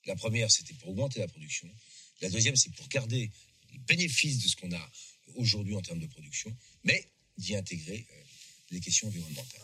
La 0.06 0.16
première, 0.16 0.52
c'était 0.52 0.74
pour 0.76 0.90
augmenter 0.90 1.20
la 1.20 1.28
production. 1.28 1.70
La 2.22 2.30
deuxième, 2.30 2.56
c'est 2.56 2.74
pour 2.76 2.88
garder 2.88 3.32
les 3.72 3.80
bénéfices 3.80 4.40
de 4.40 4.48
ce 4.48 4.56
qu'on 4.56 4.72
a 4.72 4.92
aujourd'hui 5.36 5.76
en 5.76 5.82
termes 5.82 6.00
de 6.00 6.08
production, 6.08 6.56
mais 6.84 7.12
d'y 7.38 7.56
intégrer 7.56 8.06
euh, 8.10 8.24
les 8.72 8.80
questions 8.80 9.08
environnementales. 9.08 9.62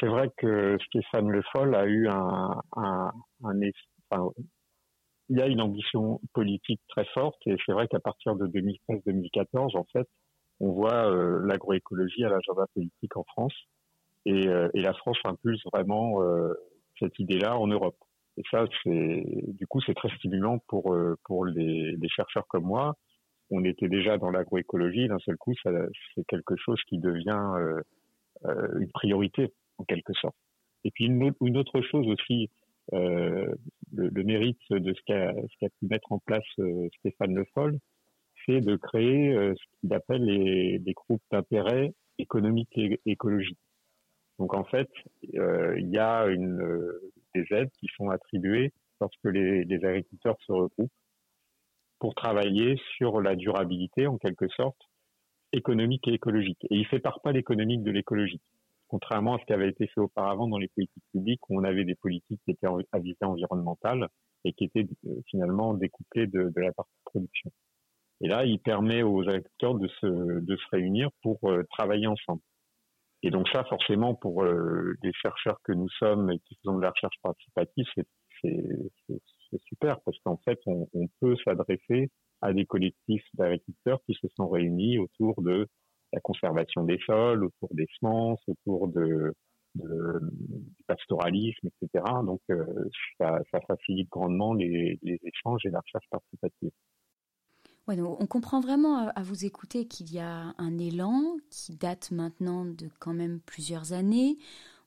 C'est 0.00 0.06
vrai 0.06 0.30
que 0.38 0.78
Stéphane 0.86 1.28
Le 1.28 1.42
Foll 1.52 1.74
a 1.74 1.84
eu 1.86 2.08
un, 2.08 2.60
il 5.28 5.38
y 5.38 5.42
a 5.42 5.46
une 5.46 5.60
ambition 5.60 6.20
politique 6.32 6.80
très 6.88 7.04
forte 7.14 7.38
et 7.46 7.56
c'est 7.64 7.72
vrai 7.72 7.86
qu'à 7.86 8.00
partir 8.00 8.34
de 8.34 8.46
2013-2014, 8.46 9.76
en 9.76 9.84
fait, 9.92 10.08
on 10.58 10.72
voit 10.72 11.10
euh, 11.10 11.40
l'agroécologie 11.44 12.24
à 12.24 12.30
l'agenda 12.30 12.66
politique 12.74 13.16
en 13.16 13.24
France 13.24 13.54
et, 14.26 14.48
euh, 14.48 14.68
la 14.74 14.94
France 14.94 15.18
impulse 15.24 15.62
vraiment 15.72 16.22
euh, 16.22 16.52
cette 16.98 17.18
idée-là 17.18 17.58
en 17.58 17.66
Europe. 17.66 17.96
Et 18.36 18.42
ça, 18.50 18.64
c'est 18.82 19.24
du 19.48 19.66
coup, 19.66 19.80
c'est 19.84 19.94
très 19.94 20.08
stimulant 20.16 20.58
pour 20.68 20.96
pour 21.24 21.44
les, 21.44 21.96
chercheurs 22.08 22.46
comme 22.48 22.64
moi. 22.64 22.96
On 23.50 23.64
était 23.64 23.88
déjà 23.88 24.16
dans 24.18 24.30
l'agroécologie, 24.30 25.08
d'un 25.08 25.18
seul 25.18 25.36
coup, 25.36 25.52
c'est 25.64 26.24
quelque 26.28 26.54
chose 26.56 26.80
qui 26.88 26.98
devient 26.98 27.82
une 28.44 28.90
priorité 28.92 29.52
en 29.80 29.84
quelque 29.84 30.12
sorte. 30.14 30.36
Et 30.84 30.90
puis 30.90 31.06
une, 31.06 31.56
autre 31.56 31.80
chose 31.82 32.06
aussi, 32.08 32.50
euh, 32.92 33.54
le, 33.92 34.24
mérite 34.24 34.60
de 34.70 34.94
ce 34.94 35.00
qu'a 35.06 35.68
pu 35.68 35.86
mettre 35.86 36.12
en 36.12 36.18
place 36.18 36.44
euh, 36.58 36.88
Stéphane 36.98 37.34
Le 37.34 37.44
Foll, 37.54 37.78
c'est 38.46 38.60
de 38.60 38.76
créer 38.76 39.32
euh, 39.34 39.54
ce 39.54 39.80
qu'il 39.80 39.92
appelle 39.92 40.24
les, 40.24 40.94
groupes 40.94 41.22
d'intérêt 41.30 41.92
économique 42.18 42.70
et 42.76 43.00
écologique. 43.06 43.58
Donc 44.38 44.54
en 44.54 44.64
fait, 44.64 44.88
il 45.22 45.90
y 45.90 45.98
a 45.98 46.26
des 47.34 47.46
aides 47.50 47.70
qui 47.78 47.88
sont 47.96 48.08
attribuées 48.08 48.72
lorsque 49.00 49.24
les, 49.24 49.64
les 49.64 49.84
agriculteurs 49.84 50.36
se 50.46 50.52
regroupent 50.52 50.92
pour 51.98 52.14
travailler 52.14 52.76
sur 52.96 53.20
la 53.20 53.36
durabilité 53.36 54.06
en 54.06 54.16
quelque 54.16 54.48
sorte 54.48 54.80
économique 55.52 56.08
et 56.08 56.14
écologique. 56.14 56.64
Et 56.70 56.76
il 56.76 56.82
ne 56.82 56.88
sépare 56.88 57.20
pas 57.20 57.32
l'économique 57.32 57.82
de 57.82 57.90
l'écologique 57.90 58.42
contrairement 58.90 59.36
à 59.36 59.38
ce 59.38 59.44
qui 59.44 59.52
avait 59.52 59.68
été 59.68 59.86
fait 59.86 60.00
auparavant 60.00 60.48
dans 60.48 60.58
les 60.58 60.68
politiques 60.68 61.04
publiques 61.12 61.48
où 61.48 61.60
on 61.60 61.64
avait 61.64 61.84
des 61.84 61.94
politiques 61.94 62.40
qui 62.44 62.50
étaient 62.50 62.66
à 62.66 62.98
visée 62.98 63.24
environnementale 63.24 64.08
et 64.44 64.52
qui 64.52 64.64
étaient 64.64 64.86
euh, 65.06 65.20
finalement 65.26 65.74
découplées 65.74 66.26
de, 66.26 66.52
la 66.56 66.72
partie 66.72 66.98
production. 67.04 67.52
Et 68.20 68.28
là, 68.28 68.44
il 68.44 68.58
permet 68.58 69.02
aux 69.02 69.22
agriculteurs 69.22 69.76
de 69.76 69.88
se, 70.00 70.06
de 70.40 70.56
se 70.56 70.64
réunir 70.72 71.08
pour 71.22 71.38
euh, 71.44 71.62
travailler 71.70 72.08
ensemble. 72.08 72.42
Et 73.22 73.30
donc 73.30 73.48
ça, 73.50 73.64
forcément, 73.64 74.14
pour 74.14 74.42
euh, 74.42 74.94
les 75.02 75.12
chercheurs 75.12 75.60
que 75.62 75.72
nous 75.72 75.88
sommes 75.90 76.30
et 76.32 76.40
qui 76.40 76.56
faisons 76.56 76.76
de 76.76 76.82
la 76.82 76.90
recherche 76.90 77.16
participative, 77.22 77.86
c'est 78.42 79.60
super 79.68 80.00
parce 80.00 80.18
qu'en 80.24 80.38
fait, 80.38 80.58
on, 80.66 80.88
on 80.94 81.06
peut 81.20 81.36
s'adresser 81.44 82.10
à 82.40 82.52
des 82.54 82.64
collectifs 82.64 83.24
d'agriculteurs 83.34 84.00
qui 84.06 84.14
se 84.14 84.26
sont 84.36 84.48
réunis 84.48 84.98
autour 84.98 85.42
de 85.42 85.68
la 86.12 86.20
conservation 86.20 86.84
des 86.84 86.98
sols, 87.06 87.44
autour 87.44 87.68
des 87.72 87.86
semences, 87.98 88.40
autour 88.48 88.88
de, 88.88 89.32
du 89.74 90.84
pastoralisme, 90.86 91.68
etc. 91.68 92.04
Donc 92.24 92.40
euh, 92.50 92.64
ça, 93.18 93.40
facilite 93.66 94.08
grandement 94.10 94.54
les, 94.54 94.98
échanges 95.02 95.60
et 95.64 95.70
la 95.70 95.80
recherche 95.80 96.06
participative. 96.10 96.70
Ouais, 97.86 97.96
donc 97.96 98.20
on 98.20 98.26
comprend 98.26 98.60
vraiment 98.60 99.08
à, 99.08 99.22
vous 99.22 99.44
écouter 99.44 99.86
qu'il 99.86 100.12
y 100.12 100.18
a 100.18 100.54
un 100.58 100.78
élan 100.78 101.36
qui 101.50 101.74
date 101.74 102.10
maintenant 102.10 102.64
de 102.64 102.88
quand 102.98 103.14
même 103.14 103.40
plusieurs 103.40 103.92
années. 103.92 104.38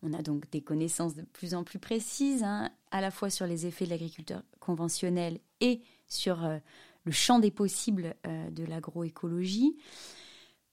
On 0.04 0.14
a 0.14 0.22
donc 0.22 0.50
des 0.52 0.62
connaissances 0.62 1.16
de 1.16 1.24
plus 1.24 1.56
en 1.56 1.64
plus 1.64 1.80
précises, 1.80 2.44
hein, 2.44 2.70
à 2.92 3.02
la 3.02 3.10
fois 3.10 3.30
sur 3.30 3.48
les 3.48 3.66
effets 3.66 3.86
de 3.86 3.90
l'agriculture 3.90 4.42
conventionnelle 4.60 5.40
et 5.62 5.82
sur 6.08 6.44
euh, 6.44 6.58
le 7.06 7.12
champ 7.12 7.40
des 7.40 7.52
possibles 7.52 8.14
euh, 8.28 8.50
de 8.52 8.66
l'agroécologie. 8.66 9.78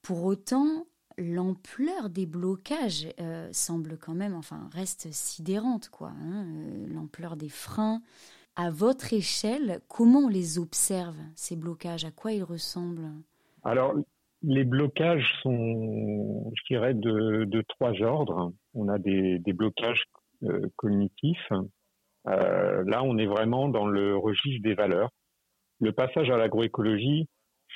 Pour 0.03 0.25
autant, 0.25 0.87
l'ampleur 1.19 2.09
des 2.09 2.27
blocages 2.27 3.09
euh, 3.21 3.49
semble 3.53 3.99
quand 3.99 4.15
même, 4.15 4.35
enfin, 4.35 4.69
reste 4.73 5.13
sidérante, 5.13 5.89
quoi. 5.91 6.13
Hein, 6.23 6.47
l'ampleur 6.89 7.37
des 7.37 7.49
freins, 7.49 8.01
à 8.57 8.71
votre 8.71 9.13
échelle, 9.13 9.81
comment 9.89 10.21
on 10.21 10.29
les 10.29 10.59
observe, 10.59 11.17
ces 11.35 11.57
blocages? 11.57 12.05
À 12.05 12.11
quoi 12.11 12.33
ils 12.33 12.43
ressemblent? 12.43 13.11
Alors, 13.63 13.95
les 14.43 14.65
blocages 14.65 15.27
sont, 15.43 16.53
je 16.57 16.75
dirais, 16.75 16.95
de, 16.95 17.65
trois 17.69 17.93
ordres. 18.03 18.53
On 18.75 18.89
a 18.89 18.99
des, 18.99 19.41
blocages 19.53 20.05
euh, 20.43 20.69
cognitifs. 20.77 21.53
Euh, 22.29 22.85
là, 22.87 23.03
on 23.03 23.19
est 23.19 23.27
vraiment 23.27 23.69
dans 23.69 23.87
le 23.87 24.17
registre 24.17 24.63
des 24.63 24.75
valeurs. 24.75 25.11
Le 25.81 25.93
passage 25.93 26.31
à 26.31 26.37
l'agroécologie, 26.37 27.29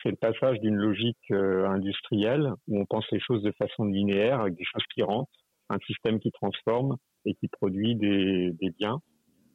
c'est 0.05 0.11
le 0.11 0.17
passage 0.17 0.61
d'une 0.61 0.77
logique 0.77 1.31
euh, 1.31 1.67
industrielle 1.67 2.53
où 2.69 2.79
on 2.79 2.85
pense 2.85 3.07
les 3.11 3.21
choses 3.21 3.43
de 3.43 3.53
façon 3.53 3.87
linéaire, 3.87 4.41
avec 4.41 4.55
des 4.55 4.65
choses 4.65 4.85
qui 4.95 5.03
rentrent, 5.03 5.33
un 5.71 5.79
système 5.87 6.21
qui 6.21 6.31
transforme 6.31 6.97
et 7.25 7.35
qui 7.35 7.49
produit 7.49 7.97
des 7.97 8.71
biens, 8.79 9.01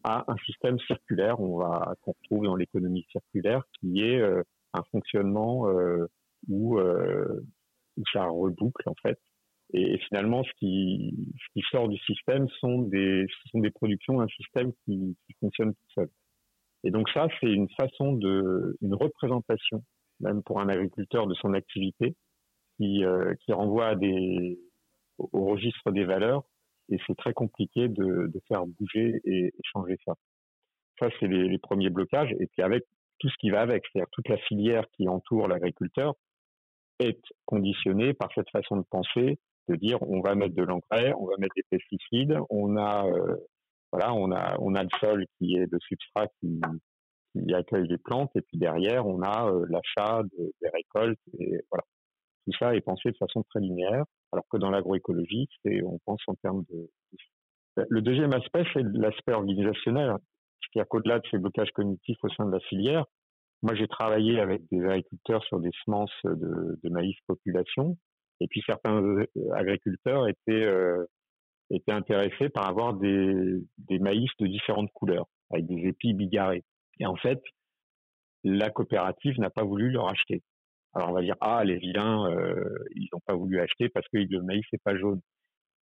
à 0.04 0.26
un 0.28 0.38
système 0.46 0.80
circulaire, 0.80 1.36
qu'on 1.36 2.14
retrouve 2.24 2.46
dans 2.46 2.56
l'économie 2.56 3.06
circulaire, 3.12 3.62
qui 3.80 4.02
est 4.02 4.20
euh, 4.20 4.42
un 4.74 4.82
fonctionnement 4.92 5.70
euh, 5.70 6.08
où, 6.48 6.80
ça 8.14 8.26
reboucle 8.26 8.90
en 8.90 8.96
fait. 9.04 9.20
Et, 9.74 10.00
finalement, 10.08 10.44
ce 10.44 10.50
qui, 10.58 11.14
ce 11.56 11.62
sort 11.70 11.90
du 11.90 11.98
système 12.00 12.48
sont 12.60 12.84
des, 12.84 13.28
sont 13.52 13.60
des 13.60 13.70
productions, 13.70 14.20
un 14.20 14.28
système 14.30 14.72
qui, 14.86 15.16
qui 15.28 15.34
fonctionne 15.40 15.74
tout 15.74 15.94
seul. 15.94 16.10
Et 16.84 16.92
donc 16.92 17.10
ça, 17.10 17.28
c'est 17.40 17.52
une 17.52 17.70
façon 17.78 18.14
de, 18.14 18.78
une 18.82 18.96
représentation, 18.96 19.84
même 20.19 20.43
pour 20.43 20.60
un 20.60 20.69
agriculteur, 20.69 21.27
de 21.27 21.34
son 21.36 21.53
activité, 21.53 22.15
qui, 22.77 23.03
qui 23.41 23.53
renvoie 23.53 23.88
à 23.88 23.95
des, 23.95 24.60
au 25.17 25.45
registre 25.45 25.91
des 25.91 26.05
valeurs 26.05 26.43
et 26.89 26.97
c'est 27.05 27.15
très 27.15 27.34
compliqué 27.34 27.88
de, 27.88 28.27
de, 28.27 28.41
faire 28.47 28.65
bouger 28.65 29.21
et, 29.25 29.53
changer 29.63 29.97
ça. 30.05 30.13
Ça, 30.99 31.08
c'est 31.19 31.27
les, 31.27 31.58
premiers 31.60 31.89
blocages. 31.89 32.32
Et 32.39 32.47
puis 32.47 32.62
avec 32.62 32.84
tout 33.19 33.29
ce 33.29 33.36
qui 33.39 33.49
va 33.49 33.62
avec, 33.62 33.84
c'est-à-dire 33.86 34.10
toute 34.12 34.27
la 34.27 34.38
filière 34.38 34.86
qui 34.93 35.08
entoure 35.08 35.47
l'agriculteur, 35.47 36.15
est 36.99 37.21
conditionnée 37.45 38.13
par 38.13 38.29
cette 38.34 38.49
façon 38.49 38.77
de 38.77 38.86
penser, 38.89 39.39
de 39.69 39.75
dire 39.75 40.01
on 40.01 40.21
va 40.21 40.36
mettre 40.36 40.55
de 40.55 40.63
l'engrais, 40.63 41.13
on 41.17 41.27
va 41.27 41.38
mettre 41.38 41.55
des 41.55 41.63
pesticides, 41.69 42.38
on 42.49 42.75
a 42.75 43.05
euh, 43.05 43.38
voilà, 43.91 44.13
on 44.13 44.32
a 44.32 44.58
on 44.60 44.75
a 44.75 44.84
le 44.84 44.89
sol 44.99 45.25
qui 45.38 45.55
est 45.55 45.67
de 45.67 45.79
substrat 45.79 46.27
qui, 46.39 46.60
qui 47.34 47.54
accueille 47.54 47.88
les 47.88 47.98
plantes, 47.98 48.32
et 48.36 48.42
puis 48.42 48.58
derrière 48.58 49.06
on 49.06 49.22
a 49.22 49.52
euh, 49.52 49.65
l'achat 49.70 50.24
de, 50.24 50.52
des 50.62 50.70
récoltes 50.70 51.20
et 51.39 51.60
voilà. 51.72 51.84
Tout 52.46 52.54
ça 52.58 52.76
est 52.76 52.82
pensé 52.82 53.12
de 53.12 53.18
façon 53.18 53.44
très 53.44 53.60
linéaire 53.60 54.06
alors 54.32 54.46
que 54.50 54.58
dans 54.58 54.70
l'agroécologie, 54.70 55.48
c'est 55.63 55.82
on 55.84 56.00
pense 56.06 56.22
en 56.28 56.36
termes 56.36 56.63
de. 56.70 56.89
Le 57.89 58.02
deuxième 58.02 58.34
aspect, 58.34 58.63
c'est 58.74 58.84
l'aspect 58.84 59.34
organisationnel, 59.34 60.15
c'est-à-dire 60.62 60.88
qu'au-delà 60.89 61.20
de 61.20 61.28
ces 61.32 61.38
blocages 61.38 61.72
cognitifs 61.72 62.18
au 62.24 62.30
sein 62.30 62.46
de 62.46 62.52
la 62.52 62.60
filière, 62.60 63.06
moi 63.62 63.74
j'ai 63.76 63.88
travaillé 63.88 64.39
avec 64.39 64.62
des 64.72 64.84
agriculteurs 64.84 65.44
sur 65.46 65.60
des 65.60 65.72
semences 65.86 66.12
de, 66.26 66.78
de 66.84 66.89
maïs 66.89 67.15
population, 67.28 67.98
et 68.42 68.48
puis 68.48 68.62
certains 68.65 69.02
euh, 69.02 69.26
agriculteurs 69.54 70.28
étaient 70.28 70.65
euh, 70.65 71.06
étaient 71.72 71.92
intéressés 71.92 72.50
par 72.50 72.68
avoir 72.68 72.96
des, 72.96 73.62
des 73.78 74.00
maïs 74.00 74.30
de 74.39 74.48
différentes 74.48 74.92
couleurs, 74.92 75.28
avec 75.52 75.65
des 75.68 75.88
épis 75.88 76.13
bigarrés. 76.13 76.63
Et 77.00 77.06
en 77.06 77.16
fait, 77.16 77.42
la 78.44 78.70
coopérative 78.70 79.40
n'a 79.40 79.50
pas 79.50 79.64
voulu 79.64 79.90
leur 79.90 80.10
acheter. 80.10 80.42
Alors 80.94 81.10
on 81.10 81.14
va 81.14 81.22
dire 81.22 81.36
ah 81.42 81.64
les 81.64 81.78
vilains 81.78 82.30
euh, 82.32 82.64
ils 82.96 83.10
n'ont 83.14 83.22
pas 83.26 83.36
voulu 83.36 83.60
acheter 83.60 83.90
parce 83.90 84.08
que 84.08 84.18
le 84.18 84.42
maïs 84.42 84.66
c'est 84.72 84.82
pas 84.82 84.98
jaune. 84.98 85.22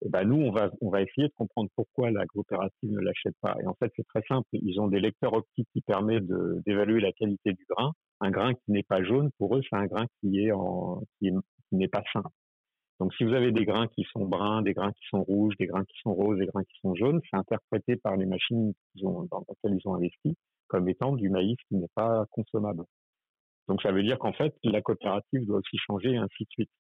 Et 0.02 0.08
eh 0.08 0.10
ben 0.10 0.26
nous 0.26 0.36
on 0.36 0.52
va 0.52 0.70
on 0.82 0.90
va 0.90 1.02
essayer 1.02 1.28
de 1.28 1.34
comprendre 1.34 1.70
pourquoi 1.76 2.12
la 2.12 2.26
coopérative 2.26 2.92
ne 2.92 3.00
l'achète 3.00 3.36
pas. 3.42 3.56
Et 3.62 3.68
en 3.68 3.74
fait 3.76 3.92
c'est 3.96 4.06
très 4.08 4.22
simple. 4.28 4.48
Ils 4.52 4.80
ont 4.80 4.88
des 4.88 5.00
lecteurs 5.00 5.34
optiques 5.34 5.70
qui 5.74 5.82
permettent 5.82 6.28
d'évaluer 6.66 7.00
la 7.00 7.12
qualité 7.14 7.54
du 7.54 7.66
grain. 7.70 7.94
Un 8.20 8.32
grain 8.32 8.54
qui 8.54 8.72
n'est 8.72 8.84
pas 8.84 9.04
jaune 9.04 9.30
pour 9.38 9.56
eux 9.56 9.62
c'est 9.70 9.78
un 9.78 9.86
grain 9.86 10.06
qui 10.20 10.40
est 10.40 10.52
qui 11.22 11.32
n'est 11.72 11.88
pas 11.88 12.04
sain. 12.12 12.24
Donc 13.00 13.14
si 13.14 13.24
vous 13.24 13.34
avez 13.34 13.52
des 13.52 13.66
grains 13.66 13.88
qui 13.88 14.04
sont 14.12 14.26
bruns, 14.26 14.62
des 14.64 14.74
grains 14.74 14.92
qui 14.92 15.08
sont 15.10 15.24
rouges, 15.24 15.56
des 15.60 15.68
grains 15.68 15.86
qui 15.86 15.98
sont 16.02 16.14
roses, 16.14 16.38
des 16.40 16.48
grains 16.48 16.64
qui 16.64 16.80
sont 16.82 16.96
jaunes, 16.96 17.22
c'est 17.30 17.38
interprété 17.38 17.96
par 17.96 18.18
les 18.18 18.26
machines 18.26 18.74
dans 18.96 19.22
lesquelles 19.48 19.78
ils 19.80 19.88
ont 19.88 19.96
investi 19.96 20.36
comme 20.68 20.88
étant 20.90 21.14
du 21.14 21.30
maïs 21.30 21.58
qui 21.68 21.76
n'est 21.76 21.90
pas 21.96 22.26
consommable. 22.32 22.84
Donc 23.68 23.82
ça 23.82 23.92
veut 23.92 24.04
dire 24.04 24.18
qu'en 24.20 24.34
fait, 24.34 24.54
la 24.64 24.82
coopérative 24.82 25.46
doit 25.46 25.60
aussi 25.60 25.78
changer 25.78 26.12
et 26.12 26.18
ainsi 26.18 26.44
de 26.44 26.50
suite. 26.50 26.72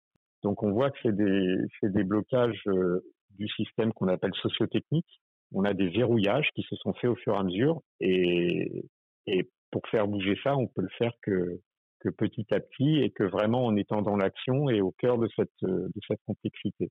Donc 0.43 0.63
on 0.63 0.71
voit 0.71 0.91
que 0.91 0.97
c'est 1.03 1.15
des, 1.15 1.57
des 1.83 2.03
blocages 2.03 2.61
euh, 2.67 3.01
du 3.31 3.47
système 3.49 3.91
qu'on 3.93 4.07
appelle 4.07 4.33
sociotechnique. 4.35 5.21
On 5.53 5.63
a 5.63 5.73
des 5.73 5.89
verrouillages 5.89 6.49
qui 6.55 6.63
se 6.63 6.75
sont 6.77 6.93
faits 6.93 7.09
au 7.09 7.15
fur 7.15 7.33
et 7.33 7.37
à 7.37 7.43
mesure 7.43 7.81
et, 7.99 8.85
et 9.25 9.49
pour 9.71 9.85
faire 9.87 10.07
bouger 10.07 10.37
ça, 10.43 10.55
on 10.55 10.67
peut 10.67 10.81
le 10.81 10.89
faire 10.97 11.11
que, 11.21 11.59
que 11.99 12.09
petit 12.09 12.45
à 12.51 12.59
petit 12.59 12.99
et 12.99 13.11
que 13.11 13.23
vraiment 13.23 13.65
en 13.65 13.75
étant 13.75 14.01
dans 14.01 14.15
l'action 14.15 14.69
et 14.69 14.81
au 14.81 14.91
cœur 14.91 15.17
de 15.17 15.27
cette, 15.35 15.49
de 15.61 15.99
cette 16.07 16.21
complexité. 16.25 16.89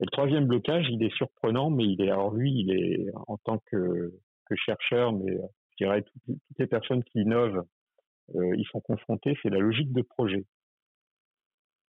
Et 0.00 0.04
le 0.04 0.10
troisième 0.10 0.46
blocage, 0.46 0.86
il 0.90 1.02
est 1.02 1.14
surprenant, 1.14 1.70
mais 1.70 1.84
il 1.84 2.02
est, 2.02 2.10
alors 2.10 2.34
lui, 2.34 2.52
il 2.52 2.70
est 2.70 3.06
en 3.26 3.38
tant 3.38 3.58
que, 3.70 4.12
que 4.46 4.56
chercheur, 4.56 5.12
mais 5.12 5.36
je 5.78 5.84
dirais 5.84 6.02
toutes, 6.02 6.38
les 6.58 6.66
personnes 6.66 7.04
qui 7.04 7.20
innovent 7.20 7.64
euh, 8.34 8.56
ils 8.56 8.66
sont 8.66 8.80
confrontés, 8.80 9.38
c'est 9.42 9.50
la 9.50 9.58
logique 9.58 9.92
de 9.92 10.02
projet. 10.02 10.44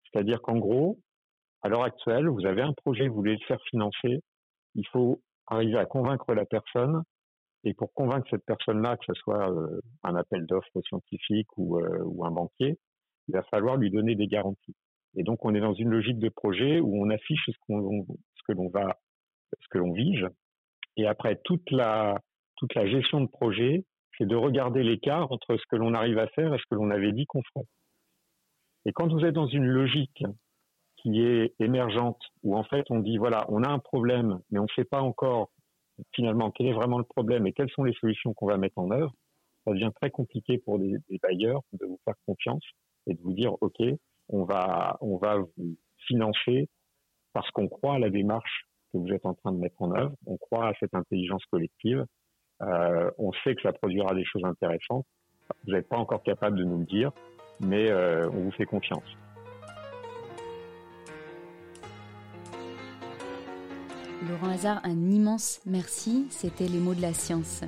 C'est-à-dire 0.04 0.40
qu'en 0.42 0.58
gros, 0.58 0.98
à 1.62 1.68
l'heure 1.68 1.84
actuelle, 1.84 2.28
vous 2.28 2.46
avez 2.46 2.62
un 2.62 2.72
projet, 2.72 3.08
vous 3.08 3.14
voulez 3.14 3.36
le 3.36 3.46
faire 3.46 3.60
financer, 3.70 4.22
il 4.74 4.86
faut 4.88 5.22
arriver 5.46 5.78
à 5.78 5.86
convaincre 5.86 6.34
la 6.34 6.44
personne, 6.44 7.02
et 7.64 7.74
pour 7.74 7.92
convaincre 7.94 8.28
cette 8.30 8.44
personne-là, 8.44 8.96
que 8.96 9.06
ce 9.06 9.14
soit 9.14 9.50
euh, 9.50 9.80
un 10.02 10.14
appel 10.14 10.46
d'offres 10.46 10.80
scientifique 10.86 11.48
ou, 11.56 11.78
euh, 11.78 12.02
ou 12.04 12.24
un 12.24 12.30
banquier, 12.30 12.78
il 13.28 13.32
va 13.32 13.42
falloir 13.44 13.76
lui 13.76 13.90
donner 13.90 14.14
des 14.14 14.26
garanties. 14.26 14.76
Et 15.16 15.22
donc, 15.22 15.44
on 15.44 15.54
est 15.54 15.60
dans 15.60 15.74
une 15.74 15.88
logique 15.88 16.18
de 16.18 16.28
projet 16.28 16.80
où 16.80 17.02
on 17.02 17.10
affiche 17.10 17.46
ce, 17.46 17.58
qu'on, 17.66 18.06
ce 18.06 18.42
que 18.46 18.52
l'on 18.52 18.68
va, 18.68 18.98
ce 19.58 19.68
que 19.70 19.78
l'on 19.78 19.92
vise, 19.92 20.26
et 20.96 21.06
après 21.06 21.40
toute 21.44 21.70
la 21.70 22.20
toute 22.56 22.74
la 22.74 22.86
gestion 22.86 23.20
de 23.20 23.26
projet, 23.28 23.84
c'est 24.18 24.26
de 24.26 24.36
regarder 24.36 24.82
l'écart 24.82 25.30
entre 25.30 25.56
ce 25.56 25.62
que 25.68 25.76
l'on 25.76 25.94
arrive 25.94 26.18
à 26.18 26.26
faire 26.28 26.54
et 26.54 26.58
ce 26.58 26.64
que 26.70 26.74
l'on 26.74 26.90
avait 26.90 27.12
dit 27.12 27.26
qu'on 27.26 27.42
ferait. 27.42 27.66
Et 28.86 28.92
quand 28.92 29.12
vous 29.12 29.24
êtes 29.24 29.34
dans 29.34 29.48
une 29.48 29.66
logique 29.66 30.24
qui 30.96 31.20
est 31.20 31.54
émergente, 31.60 32.20
où 32.42 32.56
en 32.56 32.64
fait 32.64 32.86
on 32.90 33.00
dit 33.00 33.18
voilà, 33.18 33.44
on 33.48 33.62
a 33.62 33.68
un 33.68 33.78
problème, 33.78 34.40
mais 34.50 34.58
on 34.58 34.64
ne 34.64 34.74
sait 34.74 34.84
pas 34.84 35.00
encore 35.00 35.50
finalement 36.14 36.50
quel 36.50 36.66
est 36.66 36.72
vraiment 36.72 36.98
le 36.98 37.04
problème 37.04 37.46
et 37.46 37.52
quelles 37.52 37.70
sont 37.70 37.84
les 37.84 37.94
solutions 37.94 38.34
qu'on 38.34 38.46
va 38.46 38.58
mettre 38.58 38.78
en 38.78 38.90
œuvre, 38.90 39.12
ça 39.64 39.72
devient 39.72 39.90
très 40.00 40.10
compliqué 40.10 40.58
pour 40.58 40.78
des, 40.78 40.98
bailleurs 41.22 41.62
de 41.72 41.86
vous 41.86 41.98
faire 42.04 42.14
confiance 42.26 42.64
et 43.06 43.14
de 43.14 43.20
vous 43.20 43.32
dire 43.32 43.54
ok, 43.60 43.82
on 44.28 44.44
va 44.44 44.96
on 45.00 45.16
va 45.16 45.38
vous 45.38 45.76
financer 46.06 46.68
parce 47.32 47.50
qu'on 47.50 47.68
croit 47.68 47.94
à 47.94 47.98
la 47.98 48.10
démarche 48.10 48.66
que 48.92 48.98
vous 48.98 49.12
êtes 49.12 49.26
en 49.26 49.34
train 49.34 49.52
de 49.52 49.58
mettre 49.58 49.82
en 49.82 49.92
œuvre, 49.92 50.14
on 50.26 50.36
croit 50.36 50.68
à 50.68 50.74
cette 50.80 50.94
intelligence 50.94 51.44
collective 51.46 52.04
euh, 52.62 53.10
on 53.18 53.32
sait 53.44 53.54
que 53.54 53.62
ça 53.62 53.72
produira 53.72 54.14
des 54.14 54.24
choses 54.24 54.44
intéressantes. 54.44 55.04
Vous 55.66 55.72
n'êtes 55.72 55.88
pas 55.88 55.98
encore 55.98 56.22
capable 56.22 56.58
de 56.58 56.64
nous 56.64 56.78
le 56.78 56.84
dire, 56.84 57.12
mais 57.60 57.90
euh, 57.90 58.28
on 58.30 58.44
vous 58.44 58.50
fait 58.52 58.66
confiance. 58.66 59.04
Laurent 64.28 64.50
Hazard, 64.50 64.80
un 64.82 65.10
immense 65.10 65.60
merci. 65.66 66.26
C'était 66.30 66.66
les 66.66 66.78
mots 66.78 66.94
de 66.94 67.02
la 67.02 67.12
science. 67.12 67.62